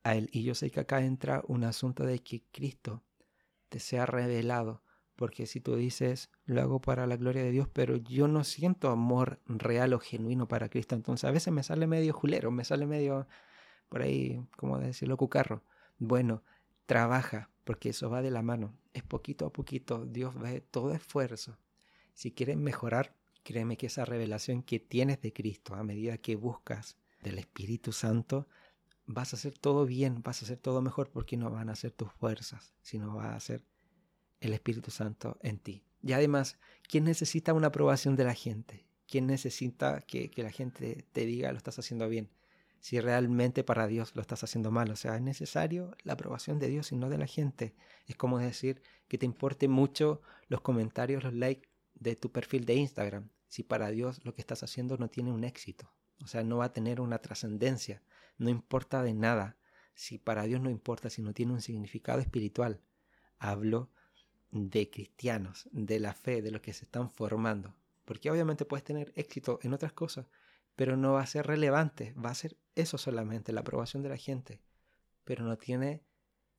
a 0.03 0.15
Él. 0.15 0.29
Y 0.31 0.43
yo 0.43 0.55
sé 0.55 0.71
que 0.71 0.79
acá 0.79 1.03
entra 1.03 1.43
un 1.47 1.63
asunto 1.63 2.05
de 2.05 2.19
que 2.19 2.43
Cristo 2.51 3.03
te 3.69 3.79
sea 3.79 4.05
revelado, 4.05 4.83
porque 5.15 5.47
si 5.47 5.61
tú 5.61 5.75
dices, 5.75 6.29
lo 6.45 6.61
hago 6.61 6.81
para 6.81 7.07
la 7.07 7.17
gloria 7.17 7.43
de 7.43 7.51
Dios, 7.51 7.67
pero 7.71 7.95
yo 7.95 8.27
no 8.27 8.43
siento 8.43 8.89
amor 8.89 9.41
real 9.45 9.93
o 9.93 9.99
genuino 9.99 10.47
para 10.47 10.69
Cristo, 10.69 10.95
entonces 10.95 11.25
a 11.25 11.31
veces 11.31 11.53
me 11.53 11.63
sale 11.63 11.87
medio 11.87 12.13
julero, 12.13 12.51
me 12.51 12.65
sale 12.65 12.85
medio, 12.85 13.27
por 13.89 14.01
ahí, 14.01 14.45
como 14.57 14.77
decirlo, 14.79 15.17
cucarro. 15.17 15.63
Bueno, 15.97 16.43
trabaja, 16.85 17.49
porque 17.65 17.89
eso 17.89 18.09
va 18.09 18.21
de 18.21 18.31
la 18.31 18.41
mano. 18.41 18.77
Es 18.93 19.03
poquito 19.03 19.45
a 19.45 19.51
poquito, 19.51 20.05
Dios 20.05 20.39
ve 20.39 20.61
todo 20.61 20.93
esfuerzo. 20.93 21.57
Si 22.13 22.31
quieres 22.31 22.55
mejorar, 22.55 23.17
créeme 23.43 23.75
que 23.75 23.87
esa 23.87 24.05
revelación 24.05 24.63
que 24.63 24.79
tienes 24.79 25.19
de 25.21 25.33
Cristo 25.33 25.75
a 25.75 25.83
medida 25.83 26.17
que 26.17 26.35
buscas 26.37 26.97
del 27.21 27.39
Espíritu 27.39 27.91
Santo, 27.91 28.47
vas 29.05 29.33
a 29.33 29.35
hacer 29.35 29.57
todo 29.57 29.85
bien, 29.85 30.21
vas 30.23 30.41
a 30.41 30.45
hacer 30.45 30.57
todo 30.57 30.81
mejor 30.81 31.09
porque 31.09 31.37
no 31.37 31.51
van 31.51 31.69
a 31.69 31.75
ser 31.75 31.91
tus 31.91 32.11
fuerzas, 32.13 32.73
sino 32.81 33.15
va 33.15 33.35
a 33.35 33.39
ser 33.39 33.65
el 34.39 34.53
Espíritu 34.53 34.91
Santo 34.91 35.37
en 35.41 35.59
ti. 35.59 35.83
Y 36.01 36.13
además, 36.13 36.59
¿quién 36.87 37.03
necesita 37.03 37.53
una 37.53 37.67
aprobación 37.67 38.15
de 38.15 38.23
la 38.23 38.35
gente? 38.35 38.85
¿Quién 39.07 39.27
necesita 39.27 40.01
que, 40.01 40.29
que 40.29 40.43
la 40.43 40.51
gente 40.51 41.05
te 41.11 41.25
diga 41.25 41.51
lo 41.51 41.57
estás 41.57 41.79
haciendo 41.79 42.07
bien? 42.07 42.29
Si 42.85 42.99
realmente 42.99 43.63
para 43.63 43.87
Dios 43.87 44.15
lo 44.15 44.21
estás 44.21 44.43
haciendo 44.43 44.69
mal. 44.69 44.91
O 44.91 44.95
sea, 44.95 45.15
es 45.15 45.21
necesario 45.23 45.97
la 46.03 46.13
aprobación 46.13 46.59
de 46.59 46.67
Dios 46.67 46.91
y 46.91 46.95
no 46.95 47.09
de 47.09 47.17
la 47.17 47.25
gente. 47.25 47.73
Es 48.05 48.15
como 48.15 48.37
decir 48.37 48.83
que 49.07 49.17
te 49.17 49.25
importe 49.25 49.67
mucho 49.67 50.21
los 50.49 50.61
comentarios, 50.61 51.23
los 51.23 51.33
likes 51.33 51.67
de 51.95 52.15
tu 52.15 52.31
perfil 52.31 52.63
de 52.65 52.75
Instagram, 52.75 53.31
si 53.47 53.63
para 53.63 53.89
Dios 53.89 54.23
lo 54.23 54.35
que 54.35 54.41
estás 54.41 54.61
haciendo 54.61 54.97
no 54.97 55.09
tiene 55.09 55.31
un 55.31 55.43
éxito. 55.43 55.91
O 56.23 56.27
sea, 56.27 56.43
no 56.43 56.57
va 56.57 56.65
a 56.65 56.73
tener 56.73 57.01
una 57.01 57.17
trascendencia. 57.17 58.03
No 58.37 58.51
importa 58.51 59.01
de 59.01 59.15
nada. 59.15 59.57
Si 59.95 60.19
para 60.19 60.43
Dios 60.43 60.61
no 60.61 60.69
importa, 60.69 61.09
si 61.09 61.23
no 61.23 61.33
tiene 61.33 61.53
un 61.53 61.61
significado 61.61 62.19
espiritual. 62.19 62.81
Hablo 63.39 63.89
de 64.51 64.91
cristianos, 64.91 65.67
de 65.71 65.99
la 65.99 66.13
fe, 66.13 66.43
de 66.43 66.51
los 66.51 66.61
que 66.61 66.73
se 66.73 66.85
están 66.85 67.09
formando. 67.09 67.73
Porque 68.05 68.29
obviamente 68.29 68.63
puedes 68.63 68.83
tener 68.83 69.11
éxito 69.15 69.57
en 69.63 69.73
otras 69.73 69.93
cosas, 69.93 70.27
pero 70.75 70.97
no 70.97 71.13
va 71.13 71.21
a 71.21 71.27
ser 71.27 71.47
relevante, 71.47 72.13
va 72.13 72.29
a 72.29 72.35
ser 72.35 72.57
eso 72.75 72.97
solamente, 72.97 73.53
la 73.53 73.61
aprobación 73.61 74.03
de 74.03 74.09
la 74.09 74.17
gente, 74.17 74.61
pero 75.23 75.45
no 75.45 75.57
tiene 75.57 76.03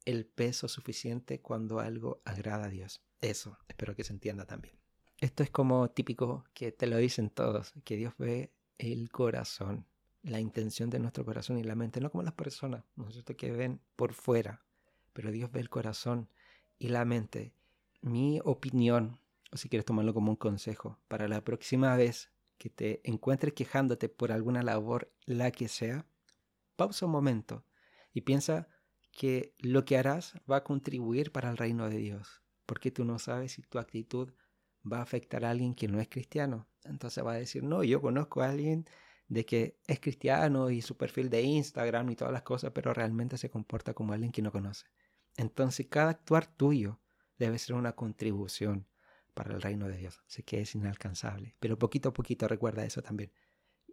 el 0.04 0.24
peso 0.24 0.68
suficiente 0.68 1.40
cuando 1.40 1.80
algo 1.80 2.22
agrada 2.24 2.66
a 2.66 2.70
Dios. 2.70 3.02
Eso, 3.20 3.58
espero 3.68 3.94
que 3.94 4.04
se 4.04 4.12
entienda 4.12 4.46
también. 4.46 4.76
Esto 5.18 5.42
es 5.42 5.50
como 5.50 5.90
típico 5.90 6.44
que 6.54 6.72
te 6.72 6.86
lo 6.86 6.96
dicen 6.96 7.30
todos, 7.30 7.72
que 7.84 7.96
Dios 7.96 8.14
ve 8.18 8.52
el 8.78 9.10
corazón, 9.10 9.86
la 10.22 10.40
intención 10.40 10.90
de 10.90 10.98
nuestro 10.98 11.24
corazón 11.24 11.58
y 11.58 11.64
la 11.64 11.74
mente, 11.74 12.00
no 12.00 12.10
como 12.10 12.22
las 12.22 12.34
personas, 12.34 12.84
¿no 12.96 13.08
es 13.08 13.14
cierto? 13.14 13.36
Que 13.36 13.50
ven 13.52 13.80
por 13.96 14.12
fuera, 14.12 14.64
pero 15.12 15.30
Dios 15.30 15.50
ve 15.50 15.60
el 15.60 15.70
corazón 15.70 16.28
y 16.78 16.88
la 16.88 17.04
mente. 17.04 17.54
Mi 18.02 18.40
opinión, 18.44 19.18
o 19.50 19.56
si 19.56 19.68
quieres 19.68 19.86
tomarlo 19.86 20.12
como 20.12 20.30
un 20.30 20.36
consejo, 20.36 20.98
para 21.08 21.28
la 21.28 21.42
próxima 21.42 21.96
vez 21.96 22.30
que 22.58 22.70
te 22.70 23.00
encuentres 23.04 23.54
quejándote 23.54 24.08
por 24.08 24.32
alguna 24.32 24.62
labor, 24.62 25.12
la 25.24 25.50
que 25.50 25.68
sea, 25.68 26.06
pausa 26.76 27.06
un 27.06 27.12
momento 27.12 27.64
y 28.12 28.22
piensa 28.22 28.68
que 29.12 29.54
lo 29.58 29.84
que 29.84 29.96
harás 29.96 30.34
va 30.50 30.58
a 30.58 30.64
contribuir 30.64 31.32
para 31.32 31.50
el 31.50 31.56
reino 31.56 31.88
de 31.88 31.98
Dios, 31.98 32.42
porque 32.66 32.90
tú 32.90 33.04
no 33.04 33.18
sabes 33.18 33.52
si 33.52 33.62
tu 33.62 33.78
actitud 33.78 34.32
va 34.90 34.98
a 34.98 35.02
afectar 35.02 35.44
a 35.44 35.50
alguien 35.50 35.74
que 35.74 35.88
no 35.88 36.00
es 36.00 36.08
cristiano. 36.08 36.68
Entonces 36.84 37.24
va 37.24 37.32
a 37.32 37.38
decir, 37.38 37.62
no, 37.62 37.82
yo 37.82 38.00
conozco 38.00 38.42
a 38.42 38.50
alguien 38.50 38.86
de 39.28 39.44
que 39.44 39.80
es 39.86 40.00
cristiano 40.00 40.70
y 40.70 40.82
su 40.82 40.96
perfil 40.96 41.30
de 41.30 41.42
Instagram 41.42 42.10
y 42.10 42.16
todas 42.16 42.32
las 42.32 42.42
cosas, 42.42 42.70
pero 42.72 42.94
realmente 42.94 43.38
se 43.38 43.50
comporta 43.50 43.94
como 43.94 44.12
alguien 44.12 44.32
que 44.32 44.42
no 44.42 44.52
conoce. 44.52 44.86
Entonces 45.36 45.86
cada 45.88 46.10
actuar 46.10 46.46
tuyo 46.46 47.00
debe 47.38 47.58
ser 47.58 47.74
una 47.74 47.92
contribución 47.92 48.86
para 49.36 49.54
el 49.54 49.60
reino 49.60 49.86
de 49.86 49.98
Dios. 49.98 50.22
Sé 50.26 50.44
que 50.44 50.62
es 50.62 50.74
inalcanzable, 50.74 51.54
pero 51.60 51.78
poquito 51.78 52.08
a 52.08 52.14
poquito 52.14 52.48
recuerda 52.48 52.86
eso 52.86 53.02
también. 53.02 53.30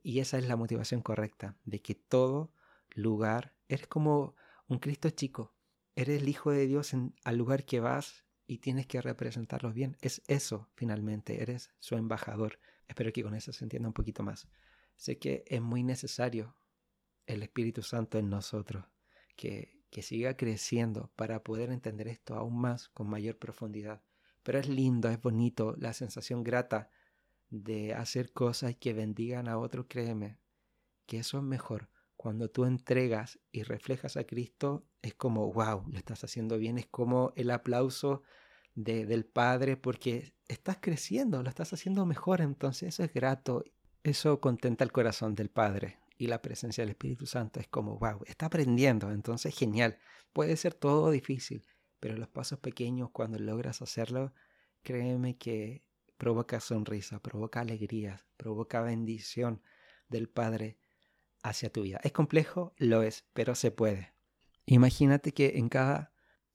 Y 0.01 0.19
esa 0.19 0.37
es 0.37 0.47
la 0.47 0.55
motivación 0.55 1.01
correcta, 1.01 1.57
de 1.65 1.81
que 1.81 1.95
todo 1.95 2.53
lugar, 2.95 3.53
eres 3.67 3.87
como 3.87 4.35
un 4.67 4.79
Cristo 4.79 5.09
chico, 5.09 5.53
eres 5.95 6.21
el 6.21 6.29
Hijo 6.29 6.51
de 6.51 6.65
Dios 6.65 6.93
en, 6.93 7.13
al 7.25 7.37
lugar 7.37 7.65
que 7.65 7.81
vas 7.81 8.25
y 8.47 8.59
tienes 8.59 8.87
que 8.87 9.01
representarlo 9.01 9.73
bien. 9.73 9.97
Es 9.99 10.21
eso, 10.27 10.69
finalmente, 10.75 11.41
eres 11.41 11.71
su 11.79 11.95
embajador. 11.95 12.59
Espero 12.87 13.11
que 13.11 13.23
con 13.23 13.35
eso 13.35 13.51
se 13.51 13.65
entienda 13.65 13.89
un 13.89 13.93
poquito 13.93 14.23
más. 14.23 14.47
Sé 14.95 15.19
que 15.19 15.43
es 15.47 15.61
muy 15.61 15.83
necesario 15.83 16.55
el 17.25 17.43
Espíritu 17.43 17.81
Santo 17.81 18.17
en 18.17 18.29
nosotros, 18.29 18.85
que, 19.35 19.83
que 19.89 20.03
siga 20.03 20.37
creciendo 20.37 21.11
para 21.17 21.43
poder 21.43 21.69
entender 21.69 22.07
esto 22.07 22.35
aún 22.35 22.61
más 22.61 22.87
con 22.89 23.09
mayor 23.09 23.37
profundidad. 23.37 24.01
Pero 24.43 24.59
es 24.59 24.67
lindo, 24.67 25.09
es 25.09 25.21
bonito, 25.21 25.75
la 25.77 25.93
sensación 25.93 26.43
grata 26.43 26.89
de 27.49 27.93
hacer 27.93 28.33
cosas 28.33 28.75
que 28.75 28.93
bendigan 28.93 29.47
a 29.47 29.57
otros, 29.57 29.85
créeme, 29.87 30.39
que 31.05 31.19
eso 31.19 31.37
es 31.37 31.43
mejor. 31.43 31.89
Cuando 32.15 32.49
tú 32.49 32.65
entregas 32.65 33.39
y 33.51 33.63
reflejas 33.63 34.17
a 34.17 34.25
Cristo, 34.25 34.87
es 35.01 35.13
como, 35.13 35.51
wow, 35.51 35.85
lo 35.89 35.97
estás 35.97 36.23
haciendo 36.23 36.57
bien, 36.57 36.77
es 36.77 36.87
como 36.87 37.33
el 37.35 37.51
aplauso 37.51 38.23
del 38.75 39.25
Padre 39.25 39.77
porque 39.77 40.33
estás 40.47 40.77
creciendo, 40.81 41.43
lo 41.43 41.49
estás 41.49 41.73
haciendo 41.73 42.05
mejor, 42.05 42.41
entonces 42.41 42.89
eso 42.89 43.03
es 43.03 43.13
grato, 43.13 43.63
eso 44.03 44.39
contenta 44.39 44.83
el 44.83 44.91
corazón 44.91 45.35
del 45.35 45.49
Padre 45.49 45.99
y 46.17 46.27
la 46.27 46.41
presencia 46.41 46.81
del 46.81 46.91
Espíritu 46.91 47.25
Santo 47.25 47.59
es 47.59 47.67
como, 47.67 47.97
wow, 47.99 48.21
está 48.25 48.47
aprendiendo, 48.47 49.11
entonces 49.11 49.55
genial, 49.55 49.99
puede 50.31 50.55
ser 50.57 50.73
todo 50.73 51.11
difícil, 51.11 51.65
pero 52.03 52.17
los 52.17 52.27
pasos 52.27 52.59
pequeños 52.59 53.11
cuando 53.11 53.39
logras 53.39 53.81
hacerlo, 53.81 54.33
créeme 54.81 55.37
que 55.37 55.85
provoca 56.17 56.59
sonrisa, 56.59 57.21
provoca 57.21 57.61
alegría, 57.61 58.25
provoca 58.35 58.81
bendición 58.81 59.61
del 60.09 60.27
Padre 60.27 60.77
hacia 61.43 61.71
tu 61.71 61.83
vida. 61.83 62.01
¿Es 62.03 62.11
complejo? 62.11 62.73
Lo 62.75 63.03
es, 63.03 63.23
pero 63.31 63.55
se 63.55 63.71
puede. 63.71 64.11
Imagínate 64.65 65.31
que 65.31 65.53
en 65.55 65.69
cada 65.69 66.11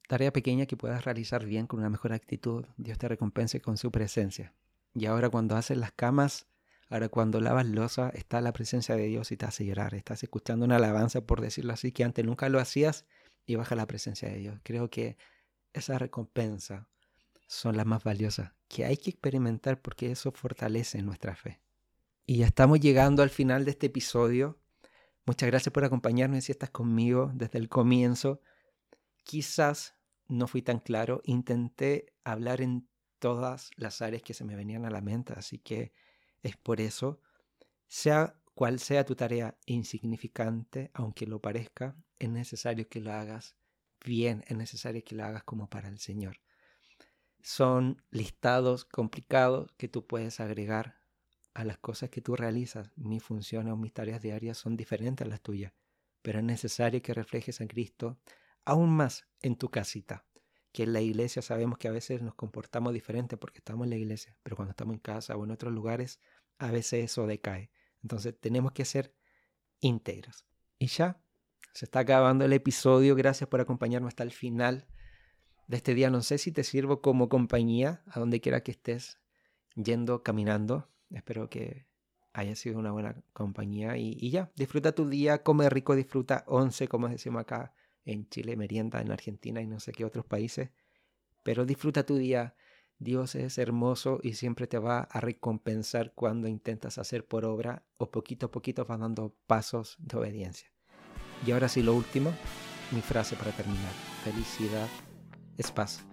tarea 0.07 0.31
pequeña 0.31 0.67
que 0.67 0.77
puedas 0.77 1.03
realizar 1.03 1.43
bien 1.47 1.65
con 1.65 1.79
una 1.79 1.89
mejor 1.89 2.13
actitud, 2.13 2.67
Dios 2.77 2.99
te 2.99 3.07
recompense 3.07 3.59
con 3.59 3.75
su 3.77 3.91
presencia. 3.91 4.53
Y 4.93 5.07
ahora 5.07 5.31
cuando 5.31 5.55
haces 5.55 5.79
las 5.79 5.93
camas, 5.93 6.45
ahora 6.89 7.09
cuando 7.09 7.41
lavas 7.41 7.65
losa, 7.65 8.11
está 8.13 8.39
la 8.39 8.53
presencia 8.53 8.95
de 8.95 9.07
Dios 9.07 9.31
y 9.31 9.37
te 9.37 9.47
hace 9.47 9.65
llorar. 9.65 9.95
Estás 9.95 10.21
escuchando 10.21 10.65
una 10.65 10.75
alabanza, 10.75 11.21
por 11.21 11.41
decirlo 11.41 11.73
así, 11.73 11.91
que 11.91 12.03
antes 12.03 12.23
nunca 12.23 12.49
lo 12.49 12.59
hacías 12.59 13.07
y 13.47 13.55
baja 13.55 13.73
la 13.73 13.87
presencia 13.87 14.29
de 14.29 14.37
Dios. 14.37 14.59
Creo 14.61 14.91
que 14.91 15.17
esa 15.73 15.97
recompensa 15.97 16.87
son 17.47 17.77
las 17.77 17.85
más 17.85 18.03
valiosas, 18.03 18.53
que 18.67 18.85
hay 18.85 18.97
que 18.97 19.09
experimentar 19.09 19.81
porque 19.81 20.11
eso 20.11 20.31
fortalece 20.31 21.01
nuestra 21.01 21.35
fe. 21.35 21.59
Y 22.25 22.37
ya 22.37 22.45
estamos 22.45 22.79
llegando 22.79 23.23
al 23.23 23.31
final 23.31 23.65
de 23.65 23.71
este 23.71 23.87
episodio. 23.87 24.59
Muchas 25.25 25.49
gracias 25.49 25.73
por 25.73 25.83
acompañarme 25.83 26.41
si 26.41 26.51
estás 26.51 26.69
conmigo 26.69 27.31
desde 27.33 27.57
el 27.57 27.69
comienzo. 27.69 28.41
Quizás 29.23 29.95
no 30.27 30.47
fui 30.47 30.61
tan 30.61 30.79
claro, 30.79 31.21
intenté 31.25 32.13
hablar 32.23 32.61
en 32.61 32.87
todas 33.17 33.71
las 33.75 34.01
áreas 34.01 34.21
que 34.21 34.35
se 34.35 34.45
me 34.45 34.55
venían 34.55 34.85
a 34.85 34.91
la 34.91 35.01
mente, 35.01 35.33
así 35.35 35.57
que 35.57 35.91
es 36.43 36.55
por 36.55 36.79
eso, 36.81 37.19
sea 37.87 38.39
cual 38.53 38.79
sea 38.79 39.05
tu 39.05 39.15
tarea 39.15 39.57
insignificante, 39.65 40.91
aunque 40.93 41.25
lo 41.25 41.41
parezca, 41.41 41.95
es 42.19 42.29
necesario 42.29 42.87
que 42.87 42.99
lo 42.99 43.11
hagas 43.11 43.55
bien, 44.03 44.43
es 44.47 44.57
necesario 44.57 45.03
que 45.03 45.15
lo 45.15 45.25
hagas 45.25 45.43
como 45.43 45.69
para 45.69 45.89
el 45.89 45.99
Señor. 45.99 46.39
Son 47.41 48.03
listados 48.11 48.85
complicados 48.85 49.71
que 49.77 49.87
tú 49.87 50.05
puedes 50.05 50.39
agregar 50.39 50.99
a 51.53 51.63
las 51.63 51.77
cosas 51.77 52.09
que 52.09 52.21
tú 52.21 52.35
realizas. 52.35 52.91
Mis 52.95 53.23
funciones 53.23 53.73
o 53.73 53.77
mis 53.77 53.93
tareas 53.93 54.21
diarias 54.21 54.57
son 54.57 54.77
diferentes 54.77 55.25
a 55.25 55.29
las 55.29 55.41
tuyas, 55.41 55.73
pero 56.21 56.39
es 56.39 56.45
necesario 56.45 57.01
que 57.01 57.13
reflejes 57.13 57.61
a 57.61 57.67
Cristo 57.67 58.19
aún 58.65 58.91
más 58.91 59.27
en 59.41 59.55
tu 59.55 59.69
casita. 59.69 60.25
Que 60.71 60.83
en 60.83 60.93
la 60.93 61.01
iglesia 61.01 61.41
sabemos 61.41 61.79
que 61.79 61.87
a 61.87 61.91
veces 61.91 62.21
nos 62.21 62.35
comportamos 62.35 62.93
diferente 62.93 63.37
porque 63.37 63.57
estamos 63.57 63.85
en 63.85 63.89
la 63.89 63.95
iglesia, 63.95 64.37
pero 64.43 64.55
cuando 64.55 64.71
estamos 64.71 64.93
en 64.93 64.99
casa 64.99 65.35
o 65.35 65.43
en 65.43 65.51
otros 65.51 65.73
lugares, 65.73 66.19
a 66.59 66.71
veces 66.71 67.05
eso 67.05 67.25
decae. 67.25 67.71
Entonces 68.03 68.35
tenemos 68.39 68.73
que 68.73 68.85
ser 68.85 69.15
íntegros. 69.79 70.45
Y 70.77 70.87
ya, 70.87 71.21
se 71.73 71.85
está 71.85 71.99
acabando 71.99 72.45
el 72.45 72.53
episodio. 72.53 73.15
Gracias 73.15 73.49
por 73.49 73.61
acompañarme 73.61 74.07
hasta 74.07 74.23
el 74.23 74.31
final 74.31 74.87
de 75.67 75.77
este 75.77 75.93
día. 75.93 76.09
No 76.09 76.21
sé 76.21 76.37
si 76.37 76.51
te 76.51 76.63
sirvo 76.63 77.01
como 77.01 77.29
compañía 77.29 78.03
a 78.07 78.19
donde 78.19 78.41
quiera 78.41 78.61
que 78.61 78.71
estés 78.71 79.19
yendo, 79.75 80.23
caminando. 80.23 80.89
Espero 81.11 81.49
que 81.49 81.87
haya 82.33 82.55
sido 82.55 82.79
una 82.79 82.91
buena 82.91 83.21
compañía. 83.33 83.97
Y, 83.97 84.17
y 84.19 84.31
ya, 84.31 84.51
disfruta 84.55 84.93
tu 84.93 85.07
día, 85.07 85.43
come 85.43 85.69
rico, 85.69 85.95
disfruta 85.95 86.43
once, 86.47 86.87
como 86.87 87.07
decimos 87.07 87.41
acá 87.41 87.73
en 88.05 88.27
Chile, 88.29 88.55
merienda 88.55 89.01
en 89.01 89.11
Argentina 89.11 89.61
y 89.61 89.67
no 89.67 89.79
sé 89.79 89.91
qué 89.91 90.05
otros 90.05 90.25
países. 90.25 90.71
Pero 91.43 91.65
disfruta 91.65 92.05
tu 92.05 92.15
día. 92.15 92.55
Dios 92.97 93.35
es 93.35 93.57
hermoso 93.57 94.19
y 94.21 94.33
siempre 94.33 94.67
te 94.67 94.77
va 94.77 94.99
a 94.99 95.21
recompensar 95.21 96.13
cuando 96.13 96.49
intentas 96.49 96.97
hacer 96.97 97.25
por 97.25 97.45
obra 97.45 97.85
o 97.97 98.11
poquito 98.11 98.47
a 98.47 98.51
poquito 98.51 98.83
vas 98.85 98.99
dando 98.99 99.37
pasos 99.47 99.95
de 99.99 100.17
obediencia. 100.17 100.69
Y 101.45 101.51
ahora 101.51 101.69
sí, 101.69 101.81
lo 101.81 101.93
último, 101.93 102.31
mi 102.91 103.01
frase 103.01 103.35
para 103.35 103.51
terminar. 103.51 103.91
Felicidad 104.23 104.87
es 105.57 105.71
paz. 105.71 106.05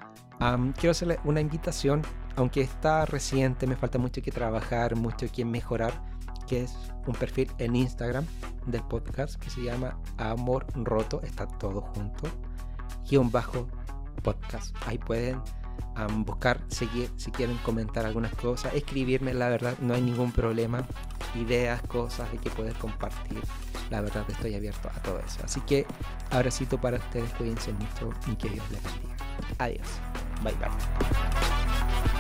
quiero 0.77 0.91
hacerle 0.91 1.19
una 1.25 1.41
invitación, 1.41 2.03
aunque 2.37 2.61
está 2.61 3.07
reciente, 3.07 3.67
me 3.67 3.77
falta 3.77 3.99
mucho 3.99 4.23
que 4.23 4.31
trabajar, 4.31 4.97
mucho 4.97 5.27
que 5.33 5.45
mejorar 5.45 5.93
que 6.47 6.63
es 6.63 6.77
un 7.07 7.15
perfil 7.15 7.51
en 7.59 7.75
Instagram 7.75 8.25
del 8.67 8.83
podcast 8.85 9.35
que 9.37 9.51
se 9.51 9.63
llama 9.63 9.99
Amor 10.17 10.67
Roto, 10.75 11.21
está 11.23 11.47
todo 11.47 11.81
junto, 11.81 12.29
guion 13.09 13.31
bajo 13.31 13.67
podcast. 14.23 14.75
Ahí 14.87 14.99
pueden 14.99 15.41
buscar, 16.25 16.61
seguir, 16.69 17.11
si 17.17 17.31
quieren 17.31 17.57
comentar 17.59 18.05
algunas 18.05 18.35
cosas, 18.35 18.75
escribirme, 18.75 19.33
la 19.35 19.49
verdad, 19.49 19.77
no 19.81 19.95
hay 19.95 20.03
ningún 20.03 20.33
problema, 20.33 20.87
ideas, 21.35 21.81
cosas 21.83 22.31
de 22.33 22.39
que 22.39 22.51
poder 22.51 22.75
compartir. 22.75 23.41
La 23.91 24.01
verdad, 24.01 24.25
estoy 24.29 24.55
abierto 24.55 24.89
a 24.89 25.03
todo 25.03 25.21
eso. 25.21 25.41
Así 25.45 25.61
que, 25.61 25.87
abracito 26.31 26.81
para 26.81 26.99
ustedes, 26.99 27.31
cuídense 27.35 27.73
mucho 27.73 28.11
y 28.27 28.37
que 28.37 28.49
Dios 28.49 28.65
les 28.71 28.83
bendiga. 28.83 29.17
Adiós. 29.59 29.89
Bye 30.43 30.55
bye. 30.55 32.16